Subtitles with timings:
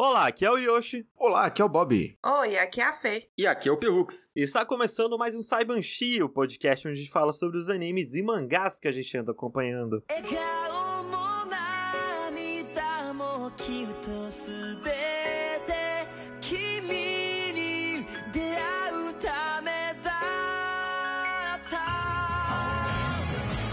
[0.00, 1.04] Olá, aqui é o Yoshi.
[1.16, 2.16] Olá, aqui é o Bob.
[2.24, 3.28] Oi, aqui é a Fê.
[3.36, 4.30] E aqui é o Pelux.
[4.36, 8.14] E está começando mais um Saibanshi, o podcast onde a gente fala sobre os animes
[8.14, 10.04] e mangás que a gente anda acompanhando.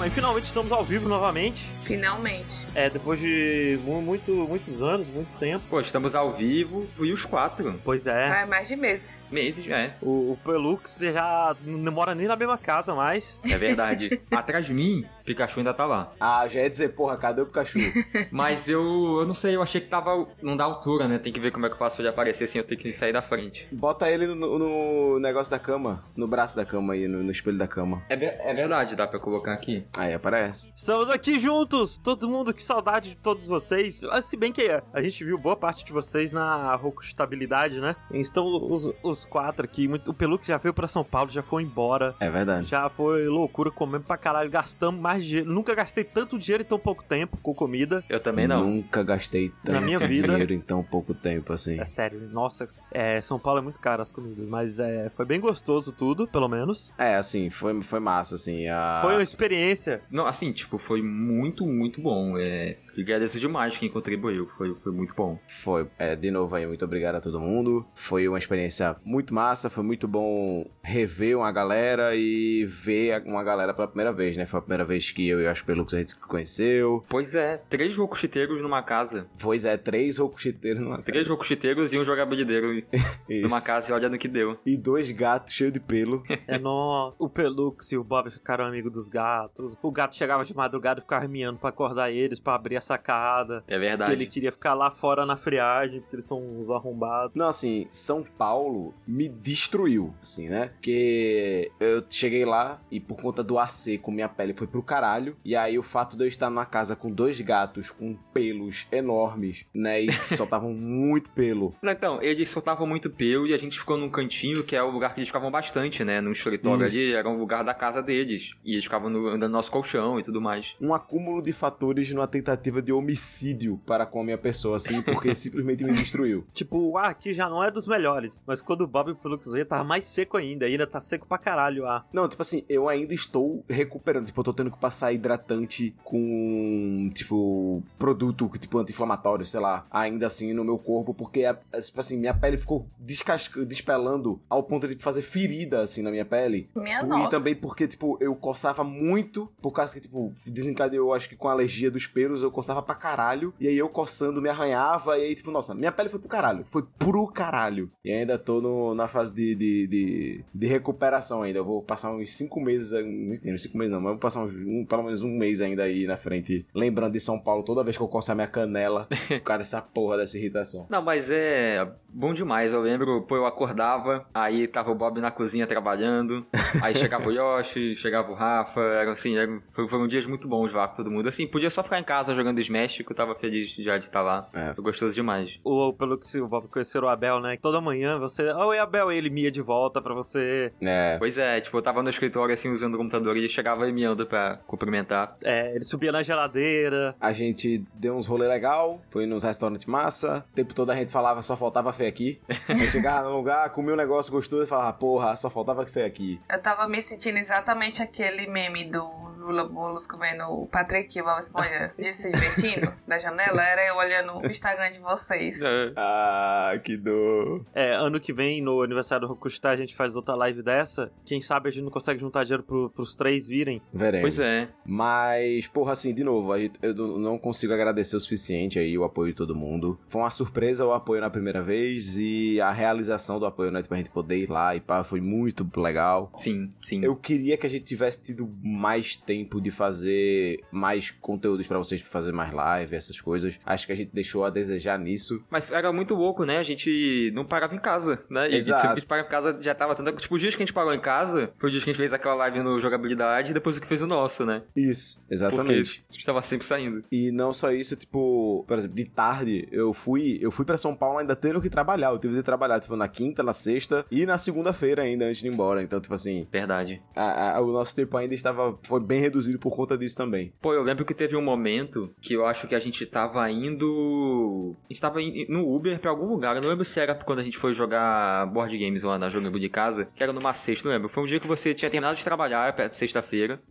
[0.03, 1.74] E finalmente estamos ao vivo novamente.
[1.85, 2.67] Finalmente.
[2.75, 5.63] É, depois de mu- muito, muitos anos, muito tempo.
[5.69, 7.79] Pô, estamos ao vivo e os quatro.
[7.83, 8.29] Pois é.
[8.29, 9.27] Vai mais de meses.
[9.31, 9.95] Meses, é.
[10.01, 13.37] O, o Pelux já não mora nem na mesma casa mais.
[13.49, 14.21] É verdade.
[14.31, 16.11] Atrás de mim, Pikachu ainda tá lá.
[16.19, 17.79] Ah, já ia dizer, porra, cadê o Pikachu?
[18.31, 18.81] Mas eu,
[19.19, 20.27] eu não sei, eu achei que tava.
[20.41, 21.17] Não dá altura, né?
[21.17, 22.91] Tem que ver como é que eu faço pra ele aparecer sem eu ter que
[22.93, 23.67] sair da frente.
[23.71, 27.57] Bota ele no, no negócio da cama, no braço da cama aí, no, no espelho
[27.57, 28.03] da cama.
[28.09, 28.13] É,
[28.51, 29.85] é verdade, dá pra colocar aqui.
[29.97, 30.71] Aí aparece.
[30.75, 34.03] Estamos aqui juntos, todo mundo, que saudade de todos vocês.
[34.05, 37.95] Ah, Se bem que a gente viu boa parte de vocês na Rocustabilidade, né?
[38.11, 39.87] Estão os, os quatro aqui.
[39.87, 42.15] Muito, o Pelux já veio pra São Paulo, já foi embora.
[42.19, 42.67] É verdade.
[42.67, 45.51] Já foi loucura, comendo pra caralho, gastamos mais dinheiro.
[45.51, 48.03] Nunca gastei tanto dinheiro em tão pouco tempo com comida.
[48.09, 48.59] Eu também não.
[48.61, 51.79] Nunca gastei tanto Na minha vida- dinheiro em tão pouco tempo assim.
[51.79, 55.39] É sério, nossa, é, São Paulo é muito caro as comidas, mas é, foi bem
[55.39, 56.91] gostoso tudo, pelo menos.
[56.97, 58.67] É, assim, foi, foi massa, assim.
[58.67, 58.99] A...
[59.01, 60.01] Foi uma experiência.
[60.09, 62.37] Não, assim, tipo, foi muito, muito bom.
[62.37, 64.47] É, agradeço demais quem contribuiu.
[64.47, 65.39] Foi, foi muito bom.
[65.47, 67.85] Foi, é, de novo aí, muito obrigado a todo mundo.
[67.95, 73.73] Foi uma experiência muito massa, foi muito bom rever uma galera e ver uma galera
[73.73, 74.45] pela primeira vez, né?
[74.45, 77.03] Foi a primeira vez que eu e o Pelux a gente se conheceu.
[77.09, 79.27] Pois é, três rocuchiteiros numa casa.
[79.39, 82.83] Pois é, três rocuchiteiros numa Três rocuchiteiros e um jogabilideiro
[83.41, 84.57] numa casa e olha no que deu.
[84.65, 86.23] E dois gatos cheios de pelo.
[86.47, 89.75] É, nossa, o Pelux e o Bob ficaram amigos dos gatos.
[89.81, 93.63] O gato chegava de madrugada e ficava miando pra acordar eles, pra abrir a sacada.
[93.67, 94.13] É Que verdade.
[94.13, 97.31] ele queria ficar lá fora na friagem, porque eles são uns arrombados.
[97.35, 100.67] Não, assim, São Paulo me destruiu, assim, né?
[100.69, 105.35] Porque eu cheguei lá e por conta do AC com minha pele foi pro caralho.
[105.43, 109.65] E aí o fato de eu estar numa casa com dois gatos com pelos enormes,
[109.73, 110.01] né?
[110.01, 111.75] E que soltavam muito pelo.
[111.83, 115.13] Então, eles soltavam muito pelo e a gente ficou num cantinho que é o lugar
[115.13, 116.21] que eles ficavam bastante, né?
[116.21, 116.97] Num escritório Isso.
[116.97, 118.51] ali, era um lugar da casa deles.
[118.63, 120.75] E eles ficavam no, andando no nosso colchão e tudo mais.
[120.81, 125.33] Um acúmulo de fatores numa tentativa de homicídio para com a minha pessoa, assim, porque
[125.35, 126.45] simplesmente me destruiu.
[126.53, 128.39] Tipo, o ar aqui já não é dos melhores.
[128.45, 130.65] Mas quando o Bob e o Pelux veio, tava mais seco ainda.
[130.65, 132.07] Ainda tá seco pra caralho o ar.
[132.13, 134.25] Não, tipo assim, eu ainda estou recuperando.
[134.25, 140.27] Tipo, eu tô tendo que passar hidratante com, tipo, produto, tipo, anti-inflamatório, sei lá, ainda
[140.27, 144.87] assim no meu corpo, porque, a- tipo assim, minha pele ficou descasca, despelando ao ponto
[144.87, 146.69] de fazer ferida, assim, na minha pele.
[146.75, 147.29] Minha E nossa.
[147.37, 151.51] também porque, tipo, eu coçava muito, por causa que, tipo, desencadeou, acho que com a
[151.51, 155.35] alergia dos pelos, eu coçava pra caralho, e aí eu coçando me arranhava, e aí,
[155.35, 157.91] tipo, nossa, minha pele foi pro caralho, foi pro caralho.
[158.03, 162.11] E ainda tô no- na fase de, de, de, de recuperação ainda, eu vou passar
[162.11, 165.03] uns cinco meses, uns uns cinco meses não, mas eu vou passar uns, um, pelo
[165.03, 168.07] menos um mês ainda aí na frente, lembrando de São Paulo, toda vez que eu
[168.07, 170.87] coçar minha canela, por causa dessa porra dessa irritação.
[170.89, 172.73] Não, mas é bom demais.
[172.73, 176.45] Eu lembro, pô, eu acordava, aí tava o Bob na cozinha trabalhando,
[176.81, 180.87] aí chegava o Yoshi, chegava o Rafa, era assim, era, foram dias muito bons lá
[180.87, 181.27] com todo mundo.
[181.27, 184.47] Assim, podia só ficar em casa jogando Que eu tava feliz já de estar lá.
[184.53, 184.73] É.
[184.73, 185.59] Foi gostoso demais.
[185.63, 187.57] O Pelux e o Bob conheceram o Abel, né?
[187.61, 188.51] Toda manhã você.
[188.51, 190.71] Oi, Abel, e ele mia de volta pra você.
[190.81, 193.85] É, Pois é, tipo, eu tava no escritório assim, usando o computador e ele chegava
[193.91, 195.37] meando pra cumprimentar.
[195.43, 197.15] É, ele subia na geladeira.
[197.19, 200.45] A gente deu uns rolê legal, foi nos restaurantes massa.
[200.51, 202.41] O tempo todo a gente falava, só faltava fé aqui.
[202.69, 206.39] Gente chegava num lugar, comia um negócio gostoso e falava, porra, só faltava fé aqui.
[206.51, 211.25] Eu tava me sentindo exatamente aquele meme do Lula Molusco vendo o Patrick e o
[211.25, 213.61] Bob Esponja de se divertindo da janela.
[213.63, 215.61] Era eu olhando o Instagram de vocês.
[215.61, 215.93] É.
[215.95, 217.65] Ah, que dor.
[217.73, 221.11] É, ano que vem, no aniversário do Rokustar, a gente faz outra live dessa.
[221.25, 223.81] Quem sabe a gente não consegue juntar dinheiro pro, pros três virem.
[223.93, 224.21] Veremos.
[224.35, 224.67] Pois é.
[224.85, 229.03] Mas, porra, assim, de novo, a gente- eu não- consigo agradecer o suficiente aí o
[229.03, 229.99] apoio de todo mundo.
[230.07, 233.81] Foi uma surpresa o apoio na primeira vez e a realização do apoio, né?
[233.81, 236.31] Tipo, a gente poder ir lá e pá, foi muito legal.
[236.37, 237.03] Sim, sim.
[237.03, 242.01] Eu queria que a gente tivesse tido mais tempo de fazer mais conteúdos pra vocês,
[242.01, 243.59] pra fazer mais live, essas coisas.
[243.65, 245.43] Acho que a gente deixou a desejar nisso.
[245.49, 246.57] Mas era muito louco, né?
[246.57, 248.43] A gente não parava em casa, né?
[248.43, 248.81] E a gente Exato.
[248.81, 250.15] sempre parava em casa, já tava tanto.
[250.17, 251.97] Tipo, os dias que a gente parou em casa, foi o dia que a gente
[251.97, 254.63] fez aquela live no jogabilidade e depois o que fez o nosso, né?
[254.75, 256.03] Isso, Porque exatamente.
[256.17, 257.03] estava sempre saindo.
[257.11, 260.95] E não só isso, tipo, por exemplo, de tarde eu fui, eu fui para São
[260.95, 262.09] Paulo ainda tendo que trabalhar.
[262.11, 265.47] Eu tive que trabalhar, tipo, na quinta, na sexta e na segunda-feira ainda antes de
[265.47, 265.81] ir embora.
[265.81, 267.01] Então, tipo assim, Verdade.
[267.15, 270.53] a- a- o nosso tempo ainda estava foi bem reduzido por conta disso também.
[270.61, 274.75] Pô, eu lembro que teve um momento que eu acho que a gente tava indo.
[274.89, 276.55] A gente tava in- no Uber pra algum lugar.
[276.55, 279.59] Eu não lembro se era quando a gente foi jogar board games lá na Jogando
[279.59, 281.09] de Casa, que era numa sexta, não lembro.
[281.09, 283.61] Foi um dia que você tinha terminado de trabalhar, perto de sexta-feira.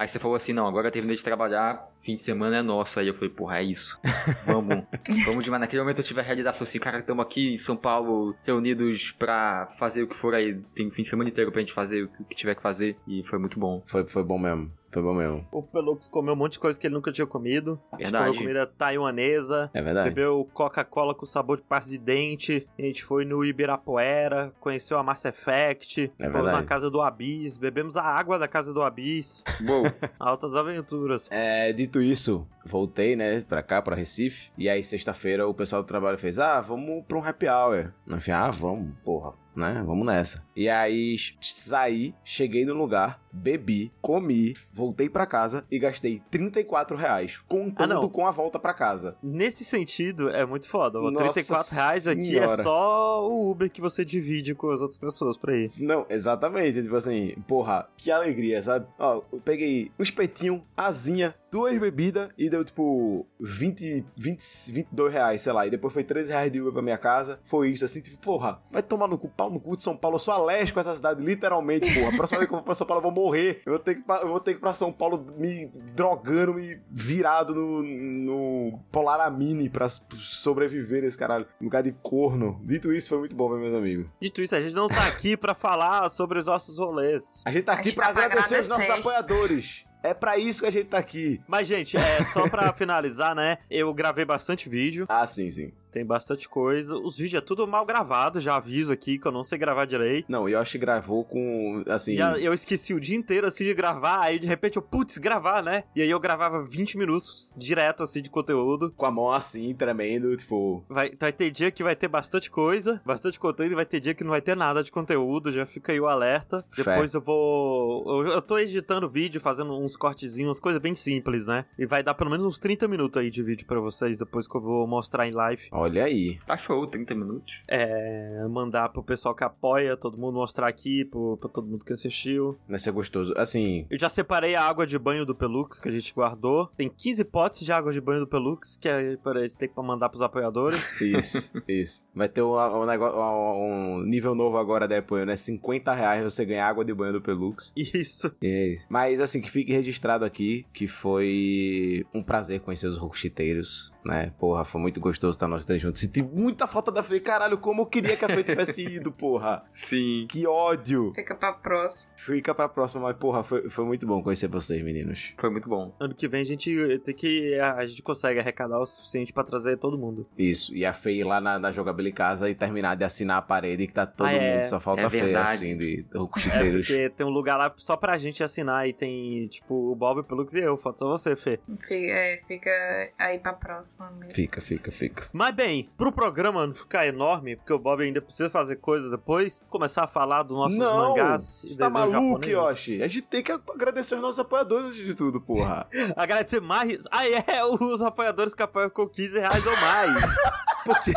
[0.00, 3.00] Aí você falou assim, não, agora eu terminei de trabalhar, fim de semana é nosso.
[3.00, 3.98] Aí eu falei, porra, é isso.
[4.46, 4.84] Vamos.
[5.26, 5.60] Vamos demais.
[5.60, 9.66] Naquele momento eu tive a realização assim, cara, estamos aqui em São Paulo, reunidos pra
[9.76, 10.54] fazer o que for aí.
[10.72, 12.96] Tem fim de semana inteiro pra gente fazer o que tiver que fazer.
[13.08, 13.82] E foi muito bom.
[13.86, 14.70] Foi, foi bom mesmo.
[14.90, 15.46] Foi bom mesmo.
[15.52, 17.80] O Pelux comeu um monte de coisa que ele nunca tinha comido.
[17.92, 18.26] A gente Verdade.
[18.28, 19.70] comeu comida taiwanesa.
[19.74, 20.08] É verdade.
[20.10, 22.66] Bebeu Coca-Cola com sabor de pasta de dente.
[22.78, 26.12] A gente foi no Ibirapuera, conheceu a Mass Effect.
[26.18, 26.56] É fomos verdade.
[26.58, 29.44] na casa do Abyss, bebemos a água da casa do Abyss.
[29.60, 29.82] Bom,
[30.18, 31.28] Altas aventuras.
[31.30, 34.50] É, dito isso, voltei, né, pra cá, pra Recife.
[34.56, 37.92] E aí, sexta-feira, o pessoal do trabalho fez: Ah, vamos pra um happy hour.
[38.18, 39.82] Falei: Ah, vamos, porra, né?
[39.86, 40.44] Vamos nessa.
[40.56, 47.38] E aí, saí, cheguei no lugar, bebi, comi, voltei pra casa e gastei 34 reais,
[47.40, 48.08] Ah, contando não.
[48.08, 49.16] com a volta pra casa.
[49.22, 50.98] Nesse sentido, é muito foda.
[51.00, 55.36] Nossa 34 reais aqui é só o Uber que você divide com as outras pessoas
[55.36, 55.70] pra ir.
[55.78, 56.82] Não, exatamente.
[56.82, 58.86] Tipo assim, porra, que alegria, sabe?
[58.98, 64.42] Ó, eu peguei um espetinho, asinha, duas bebidas e deu tipo 20, 20,
[64.72, 65.66] 22 reais, sei lá.
[65.66, 67.40] E depois foi 13 reais de Uber pra minha casa.
[67.44, 70.16] Foi isso, assim, tipo, porra, vai tomar no cu, pau no cu de São Paulo.
[70.16, 72.08] Eu sou alérgico com essa cidade, literalmente, porra.
[72.08, 73.60] A próxima vez que eu vou pra São Paulo, eu vou morrer.
[73.66, 75.66] Eu vou ter que, ir pra- eu vou ter que ir pra São Paulo me
[75.94, 81.46] drogando, me virado no, no Polaramine pra sobreviver nesse caralho.
[81.60, 82.60] Um lugar de corno.
[82.64, 84.06] Dito isso, foi muito bom, meus amigos.
[84.20, 87.42] Dito isso, a gente não tá aqui pra falar sobre os nossos rolês.
[87.44, 89.00] A gente tá aqui gente pra tá pra agradecer os nossos agradecer.
[89.08, 89.84] apoiadores.
[90.00, 91.40] É pra isso que a gente tá aqui.
[91.48, 93.58] Mas, gente, é só pra finalizar, né?
[93.68, 95.72] Eu gravei bastante vídeo, Ah, sim, sim.
[95.90, 96.96] Tem bastante coisa.
[96.96, 100.30] Os vídeos é tudo mal gravado, já aviso aqui que eu não sei gravar direito.
[100.30, 102.14] Não, o Yoshi gravou com, assim...
[102.14, 105.62] E eu esqueci o dia inteiro assim de gravar, aí de repente eu, putz, gravar,
[105.62, 105.84] né?
[105.94, 108.92] E aí eu gravava 20 minutos direto assim de conteúdo.
[108.96, 110.84] Com a mão assim, tremendo, tipo...
[110.88, 114.14] Vai, vai ter dia que vai ter bastante coisa, bastante conteúdo, e vai ter dia
[114.14, 116.64] que não vai ter nada de conteúdo, já fica aí o alerta.
[116.70, 116.84] Fé.
[116.84, 118.24] Depois eu vou.
[118.24, 121.64] Eu, eu tô editando vídeo, fazendo uns cortezinhos, umas coisas bem simples, né?
[121.78, 124.56] E vai dar pelo menos uns 30 minutos aí de vídeo pra vocês, depois que
[124.56, 125.68] eu vou mostrar em live.
[125.78, 126.38] Olha aí.
[126.46, 127.62] tá show, 30 minutos.
[127.68, 128.46] É.
[128.48, 132.58] Mandar pro pessoal que apoia, todo mundo mostrar aqui, pro, pra todo mundo que assistiu.
[132.68, 133.32] Vai ser gostoso.
[133.36, 136.66] Assim, Eu já separei a água de banho do Pelux que a gente guardou.
[136.76, 140.08] Tem 15 potes de água de banho do Pelux, que é para ter que mandar
[140.08, 140.94] pros apoiadores.
[141.00, 142.04] isso, isso.
[142.14, 145.36] Vai ter um, um, negócio, um nível novo agora de apoio, né?
[145.36, 147.72] 50 reais você ganha água de banho do Pelux.
[147.76, 148.34] Isso.
[148.42, 148.86] É isso.
[148.88, 154.32] Mas assim, que fique registrado aqui que foi um prazer conhecer os rockchiteiros, né?
[154.38, 156.00] Porra, foi muito gostoso estar nós três juntos.
[156.00, 157.20] Senti muita falta da Fê.
[157.20, 159.62] Caralho, como eu queria que a Fê tivesse ido, porra.
[159.72, 160.26] Sim.
[160.28, 161.12] Que ódio.
[161.14, 162.12] Fica pra próxima.
[162.16, 165.32] Fica pra próxima, mas porra, foi, foi muito bom conhecer vocês, meninos.
[165.38, 165.94] Foi muito bom.
[166.00, 167.54] Ano que vem a gente tem que.
[167.60, 170.26] A gente consegue arrecadar o suficiente pra trazer todo mundo.
[170.36, 173.42] Isso, e a Fê ir lá na, na jogabilidade casa e terminar de assinar a
[173.42, 174.54] parede que tá todo Ah, é.
[174.56, 175.50] mundo, só falta É a Fê, verdade.
[175.50, 176.86] assim, de É rockchiteiros.
[176.86, 180.24] porque tem um lugar lá só pra gente assinar e tem, tipo, o Bob, o
[180.24, 180.76] Pelux e eu.
[180.78, 181.60] Falta só você, Fê.
[181.78, 182.70] Fica, é, fica
[183.18, 184.34] aí pra próxima mesmo.
[184.34, 185.28] Fica, fica, fica.
[185.34, 189.60] Mas bem, pro programa não ficar enorme, porque o Bob ainda precisa fazer coisas depois,
[189.68, 192.52] começar a falar dos nossos não, mangás você tá maluco, japoneses.
[192.52, 193.02] Yoshi?
[193.02, 195.88] A gente tem que agradecer os nossos apoiadores antes de tudo, porra.
[196.16, 197.04] Agradecer mais.
[197.10, 200.36] Ah, é, os apoiadores que apoiam com 15 reais ou mais.
[200.86, 201.12] Porque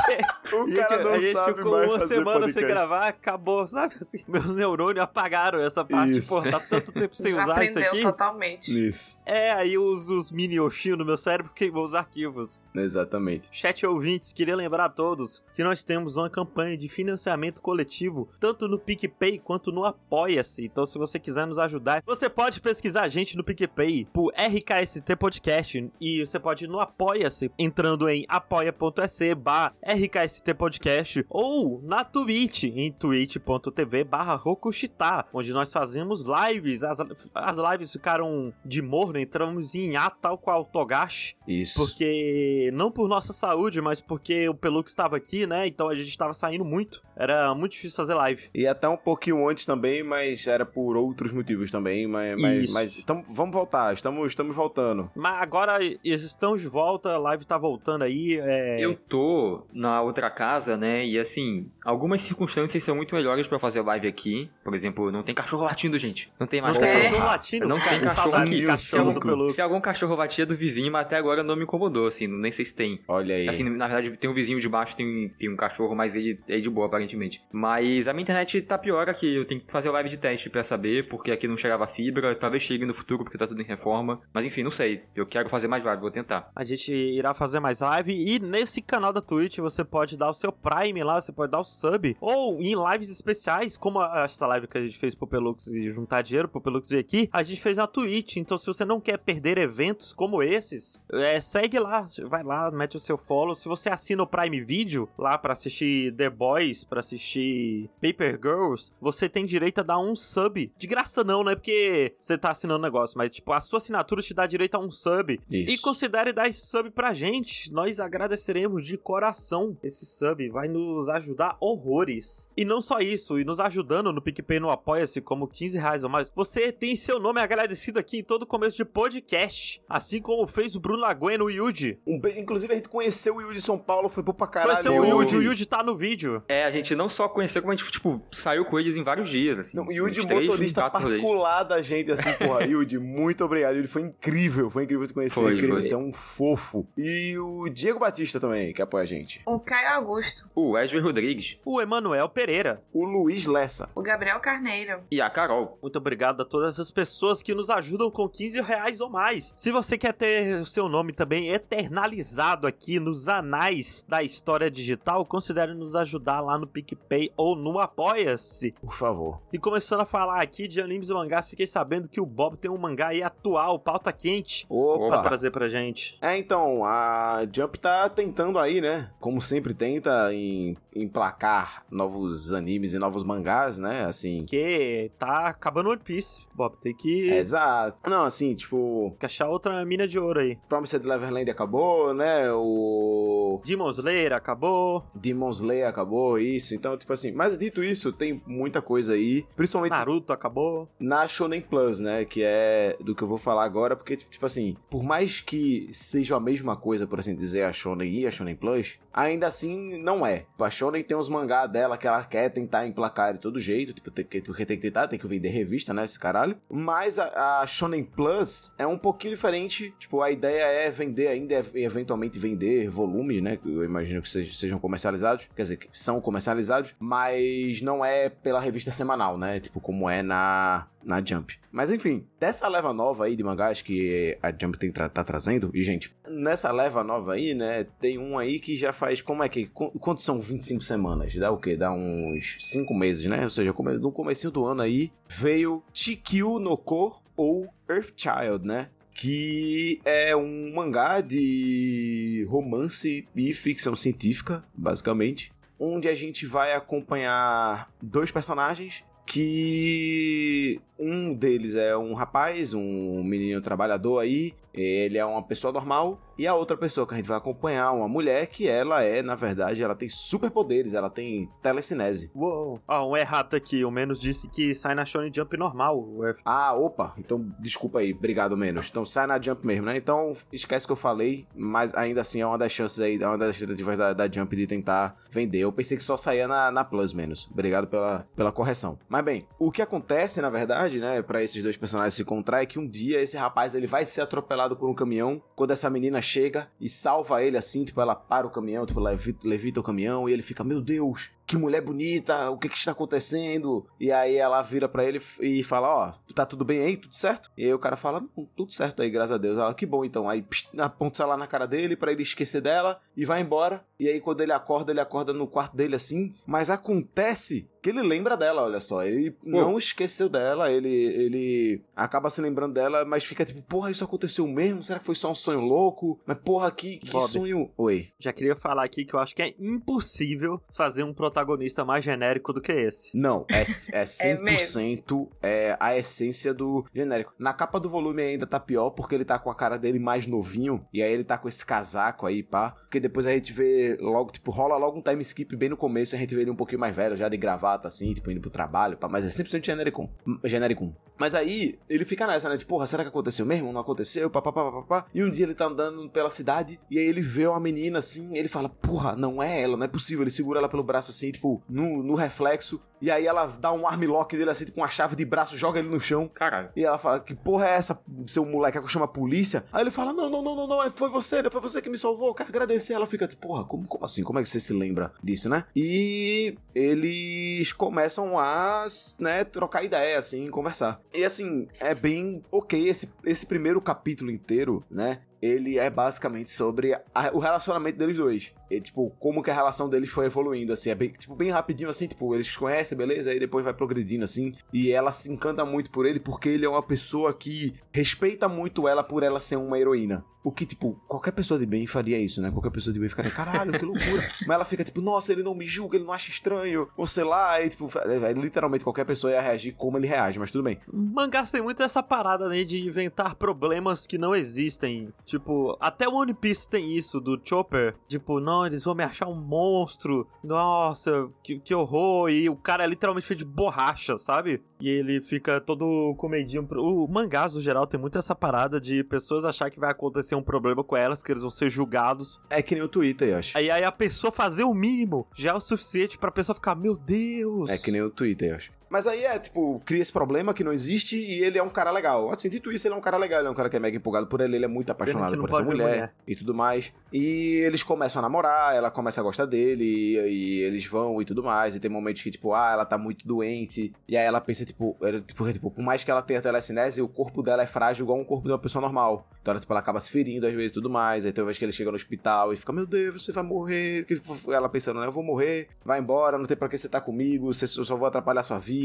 [0.54, 2.60] O a gente, cara não a gente sabe ficou mais uma fazer semana podcast.
[2.60, 3.96] sem gravar, acabou, sabe?
[4.00, 6.18] Assim, meus neurônios apagaram essa parte.
[6.18, 6.30] Isso.
[6.30, 8.02] Pô, tá tanto tempo sem usar isso aqui.
[8.02, 8.88] totalmente.
[8.88, 12.62] Isso, É, aí os, os mini Oshinho no meu cérebro queimou os arquivos.
[12.76, 13.50] exatamente.
[13.52, 18.68] Chat ouvintes, queria lembrar a todos que nós temos uma campanha de financiamento coletivo, tanto
[18.68, 20.66] no PicPay quanto no Apoia-se.
[20.66, 25.16] Então, se você quiser nos ajudar, você pode pesquisar a gente no PicPay por RKST
[25.18, 32.04] Podcast e você pode ir no Apoia-se entrando em apoia.se barra RKST Podcast ou na
[32.04, 36.84] Twitch, em twitch.tv barra Rokushita, onde nós fazemos lives.
[36.84, 37.00] As,
[37.34, 41.36] as lives ficaram de morno, entramos em hiato tal qual Togashi.
[41.48, 41.80] Isso.
[41.80, 45.68] Porque, não por nossa saúde, mas porque o Pelux estava aqui, né?
[45.68, 47.02] Então a gente estava saindo muito.
[47.16, 48.50] Era muito difícil fazer live.
[48.54, 52.08] E até um pouquinho antes também, mas era por outros motivos também.
[52.08, 52.74] Mas, mas, Isso.
[52.74, 55.10] mas tamo- vamos voltar, estamos, estamos voltando.
[55.16, 58.40] Mas agora estamos de volta, a live tá voltando aí.
[58.42, 58.80] É...
[58.80, 61.06] Eu tô tô na outra casa, né?
[61.06, 64.50] E assim, algumas circunstâncias são muito melhores pra fazer live aqui.
[64.64, 66.32] Por exemplo, não tem cachorro latindo, gente.
[66.40, 67.02] Não tem mais Não tem É.
[67.04, 67.68] cachorro latindo.
[67.68, 68.66] Não tem Que cachorro aqui.
[68.66, 69.54] cachorro Pelux.
[69.54, 72.52] Se algum cachorro latia é do vizinho, mas até agora não me incomodou, assim, nem
[72.52, 73.00] sei se tem.
[73.08, 73.48] Olha aí.
[73.48, 76.60] Assim, na verdade, tem um vizinho de baixo, tem, tem um cachorro, mas ele é
[76.60, 77.42] de boa, aparentemente.
[77.52, 80.64] Mas a minha internet tá pior aqui, eu tenho que fazer live de teste pra
[80.64, 84.22] saber, porque aqui não chegava fibra, talvez chegue no futuro, porque tá tudo em reforma.
[84.34, 85.04] Mas enfim, não sei.
[85.16, 86.50] Eu quero fazer mais live, vou tentar.
[86.56, 90.34] A gente irá fazer mais live e nesse canal da Twitch você pode dar o
[90.34, 92.16] seu Prime lá, você pode dar o sub.
[92.22, 95.90] Ou em lives especiais, como a- essa live que a gente fez pro Pelux e
[95.90, 98.38] juntar dinheiro pro Pelux vir aqui, a gente fez na Twitch.
[98.38, 102.98] Então se você não quer perder eventos como esses, é, segue lá, vai lá, mete
[102.98, 103.56] o seu follow.
[103.56, 108.92] Se você assina o Prime Video lá pra assistir The Boys, pra assistir Paper Girls,
[109.02, 110.72] você tem direito a dar um sub.
[110.78, 111.56] De graça não, né?
[111.56, 114.80] Porque você tá assinando o negócio, mas tipo, a sua assinatura te dá direito a
[114.80, 115.40] um sub.
[115.50, 115.72] Isso.
[115.74, 117.72] E considere dar esse sub pra gente.
[117.74, 120.48] Nós agradeceremos de coração esse sub.
[120.50, 122.50] Vai nos ajudar horrores.
[122.56, 126.10] E não só isso, e nos ajudando no PicPay no Apoia-se, como 15 reais ou
[126.10, 126.32] mais.
[126.36, 129.82] Você tem seu nome agradecido aqui em todo começo de podcast.
[129.90, 132.00] Assim como fez o Bruno Lagoa no Yuji.
[132.06, 134.72] Um be- Inclusive, a gente conheceu o Yuri de São Paulo, foi bom pra caralho.
[134.82, 136.44] Conheceu o Yuji, o Yuji tá no vídeo.
[136.48, 139.30] É, a gente não só conheceu, como a gente, tipo, saiu com eles em vários
[139.30, 139.78] dias, assim.
[139.78, 142.64] Não, o três, motorista particular da gente, assim, porra.
[142.66, 143.76] Yudi, muito obrigado.
[143.76, 145.36] Yudi, foi incrível, foi incrível te conhecer.
[145.40, 145.82] Foi, incrível, foi.
[145.82, 146.88] você é um fofo.
[146.98, 149.42] E o Diego Batista também, que apoia a gente.
[149.46, 150.50] O Caio Augusto.
[150.56, 152.82] O Wesley Rodrigues O Emanuel Pereira.
[152.94, 153.90] O Luiz Lessa.
[153.96, 155.04] O Gabriel Carneiro.
[155.12, 155.78] e a Carol.
[155.82, 159.52] Muito obrigado a todas as pessoas que nos ajudam com 15 reais ou mais.
[159.56, 165.26] Se você quer ter o seu nome também eternalizado aqui nos anais da história digital,
[165.26, 168.72] considere nos ajudar lá no PicPay ou no Apoia-se.
[168.82, 169.42] Por favor.
[169.52, 172.70] E começando a falar aqui de animes e mangás, fiquei sabendo que o Bob tem
[172.72, 175.22] um mangá aí atual, pauta quente, pra Opa.
[175.22, 176.18] trazer pra gente.
[176.22, 179.12] É, então, a Jump tá tentando aí, né?
[179.20, 184.06] Como sempre tenta em emplacar novos animes e novos mangás, né?
[184.06, 184.42] Assim.
[184.42, 186.76] Porque tá acabando One Piece, Bob.
[186.80, 188.08] Tem que, Exato.
[188.08, 190.60] Não, assim, tipo, que achar outra mina de ouro aí.
[190.70, 192.52] Promised Neverland acabou, né?
[192.52, 195.04] O Demon Slayer acabou.
[195.16, 196.76] Demon Slayer acabou, isso.
[196.76, 200.88] Então, tipo assim, mas dito isso, tem muita coisa aí, principalmente Naruto acabou.
[201.00, 202.24] na Shonen Plus, né?
[202.24, 206.36] Que é do que eu vou falar agora, porque, tipo assim, por mais que seja
[206.36, 210.26] a mesma coisa, por assim dizer, a Shonen e a Shonen Plus, ainda assim não
[210.26, 210.46] é.
[210.60, 214.10] A Shonen tem os mangá dela que ela quer tentar emplacar de todo jeito, tipo,
[214.12, 216.04] tem que- porque tem que tentar, tem que vender revista, né?
[216.04, 216.58] Esse caralho.
[216.70, 219.94] Mas a, a Shonen Plus é um pouquinho diferente.
[220.00, 223.58] Tipo, a ideia é vender ainda, é eventualmente vender volumes, né?
[223.66, 225.48] Eu imagino que sejam, sejam comercializados.
[225.56, 229.60] Quer dizer, que são comercializados, mas não é pela revista semanal, né?
[229.60, 231.58] Tipo, como é na, na Jump.
[231.72, 235.72] Mas enfim, dessa leva nova aí de mangás que a Jump tem tra- tá trazendo,
[235.74, 239.50] e gente, nessa leva nova aí, né, tem um aí que já faz, como é
[239.50, 241.34] que, qu- quantos são 25 semanas?
[241.36, 241.76] Dá o quê?
[241.76, 243.44] Dá uns 5 meses, né?
[243.44, 248.90] Ou seja, no comecinho do ano aí, veio Chikyu no Ko ou Earthchild, né?
[249.14, 255.52] Que é um mangá de romance e ficção científica, basicamente.
[255.80, 263.62] Onde a gente vai acompanhar dois personagens que um deles é um rapaz, um menino
[263.62, 267.38] trabalhador aí, ele é uma pessoa normal, e a outra pessoa que a gente vai
[267.38, 272.32] acompanhar, uma mulher que ela é, na verdade, ela tem superpoderes, ela tem telecinese.
[272.34, 272.82] Uou.
[272.88, 273.86] Ó, um errado aqui.
[273.86, 276.04] O Menos disse que sai na Shonen Jump normal.
[276.44, 278.88] Ah, opa, então desculpa aí, obrigado menos.
[278.90, 279.98] Então sai na Jump mesmo, né?
[279.98, 283.38] Então esquece que eu falei, mas ainda assim é uma das chances aí, é uma
[283.38, 285.60] das tentativas da, da Jump de tentar vender.
[285.60, 287.48] Eu pensei que só saía na, na Plus menos.
[287.52, 288.98] Obrigado pela, pela correção.
[289.08, 292.66] Mas bem, o que acontece na verdade, né, pra esses dois personagens se encontrar é
[292.66, 296.22] que um dia esse rapaz ele vai ser atropelado por um caminhão quando essa menina
[296.22, 300.28] chega e salva ele assim, tipo, ela para o caminhão, tipo, levita, levita o caminhão
[300.28, 303.86] e ele fica, meu Deus, que mulher bonita, o que que está acontecendo?
[304.00, 307.52] E aí ela vira pra ele e fala, ó, tá tudo bem aí, tudo certo?
[307.58, 309.58] E aí o cara fala, "Não, tudo certo aí, graças a Deus.
[309.58, 310.30] Ela, que bom então.
[310.30, 313.84] Aí psh, aponta celular na cara dele pra ele esquecer dela e vai embora.
[314.00, 318.02] E aí quando ele acorda, ele acorda no quarto dele assim, mas acontece que ele
[318.02, 319.04] lembra dela, olha só.
[319.04, 324.04] Ele não esqueceu dela, ele, ele acaba se lembrando dela, mas fica tipo, porra, isso
[324.04, 324.84] aconteceu mesmo?
[324.84, 326.20] Será que foi só um sonho louco?
[326.26, 327.28] Mas porra, que, que Bob.
[327.28, 327.72] sonho...
[327.78, 328.10] Oi.
[328.20, 332.54] Já queria falar aqui que eu acho que é impossível fazer um protagonista mais genérico
[332.54, 333.18] do que esse.
[333.18, 337.34] Não, é, é 100% é a essência do genérico.
[337.40, 340.28] Na capa do volume ainda tá pior, porque ele tá com a cara dele mais
[340.28, 342.72] novinho, e aí ele tá com esse casaco aí, pá.
[342.72, 346.16] Porque depois a gente vê logo, tipo, rola logo um time skip bem no começo,
[346.16, 348.50] a gente vê ele um pouquinho mais velho, já de gravata, assim, tipo, indo pro
[348.50, 349.10] trabalho, pá.
[349.10, 350.10] Mas é 100% genérico.
[350.44, 350.96] Genérico.
[351.18, 352.58] Mas aí, ele fica nessa, né?
[352.58, 353.72] Tipo, porra, será que aconteceu mesmo?
[353.72, 354.30] Não aconteceu?
[354.30, 355.06] Pá, pá, pá, pá, pá.
[355.14, 358.36] E um dia ele tá andando pela cidade, e aí ele vê uma menina, assim,
[358.38, 360.24] ele fala, porra, não é ela, não é possível.
[360.24, 363.88] Ele segura ela pelo braço, assim, tipo, no, no reflexo, e aí ela dá um
[363.88, 366.28] armlock dele assim, tipo uma chave de braço, joga ele no chão.
[366.28, 366.70] Caralho.
[366.76, 368.80] E ela fala: Que porra é essa, seu moleque?
[368.80, 369.66] que chama a polícia.
[369.72, 372.34] Aí ele fala: Não, não, não, não, não, foi você, foi você que me salvou.
[372.34, 372.94] Quero agradecer.
[372.94, 374.24] Ela fica tipo: Porra, como, como assim?
[374.24, 375.66] Como é que você se lembra disso, né?
[375.76, 378.86] E eles começam a,
[379.20, 381.02] né, trocar ideia, assim, conversar.
[381.14, 385.22] E assim, é bem ok esse, esse primeiro capítulo inteiro, né?
[385.42, 388.52] Ele é basicamente sobre a, o relacionamento deles dois.
[388.70, 390.92] E, tipo, como que a relação deles foi evoluindo, assim.
[390.92, 393.32] É bem, tipo, bem rapidinho, assim, tipo, eles se conhecem, beleza?
[393.32, 394.54] Aí depois vai progredindo, assim.
[394.72, 398.88] E ela se encanta muito por ele porque ele é uma pessoa que respeita muito
[398.88, 400.24] ela por ela ser uma heroína.
[400.44, 402.50] O que, tipo, qualquer pessoa de bem faria isso, né?
[402.50, 404.22] Qualquer pessoa de bem ficaria, caralho, que loucura.
[404.48, 406.88] Mas ela fica, tipo, nossa, ele não me julga, ele não acha estranho.
[406.98, 410.40] Ou sei lá, aí, tipo, é, é, literalmente qualquer pessoa ia reagir como ele reage,
[410.40, 410.80] mas tudo bem.
[410.92, 415.14] Mangás tem muito essa parada, né, de inventar problemas que não existem.
[415.26, 417.96] Tipo, até o One Piece tem isso, do Chopper.
[418.08, 420.28] Tipo, não, eles vão me achar um monstro.
[420.44, 422.30] Nossa, que, que horror.
[422.30, 424.62] E o cara é literalmente feito de borracha, sabe?
[424.80, 426.68] E ele fica todo comedinho.
[426.78, 430.44] O mangás, no geral, tem muito essa parada de pessoas achar que vai acontecer um
[430.44, 432.40] problema com elas, que eles vão ser julgados.
[432.50, 433.58] É que nem o Twitter, eu acho.
[433.58, 436.98] Aí, aí a pessoa fazer o mínimo já é o suficiente pra pessoa ficar, meu
[436.98, 437.70] Deus.
[437.70, 438.81] É que nem o Twitter, eu acho.
[438.92, 441.90] Mas aí é, tipo, cria esse problema que não existe e ele é um cara
[441.92, 442.30] legal.
[442.30, 443.96] Assim, dito isso, ele é um cara legal, ele é um cara que é mega
[443.96, 446.92] empolgado por ele, ele é muito apaixonado por essa mulher, mulher, e tudo mais.
[447.14, 451.26] E eles começam a namorar, ela começa a gostar dele, e, e, eles vão e
[451.26, 451.74] tudo mais.
[451.74, 453.94] E tem momentos que, tipo, ah, ela tá muito doente.
[454.10, 454.98] E aí ela pensa, tipo,
[455.38, 458.26] porque, tipo, por mais que ela tenha telecinese, o corpo dela é frágil igual um
[458.26, 459.26] corpo de uma pessoa normal.
[459.42, 461.26] Então ela, tipo, ela acaba se ferindo às vezes e tudo mais.
[461.26, 463.44] Aí tem uma vez que ele chega no hospital e fica, meu Deus, você vai
[463.44, 464.06] morrer.
[464.06, 467.00] Tipo, ela pensando, né, eu vou morrer, vai embora, não tem pra que você tá
[467.00, 468.81] comigo, você, eu só vou atrapalhar sua vida.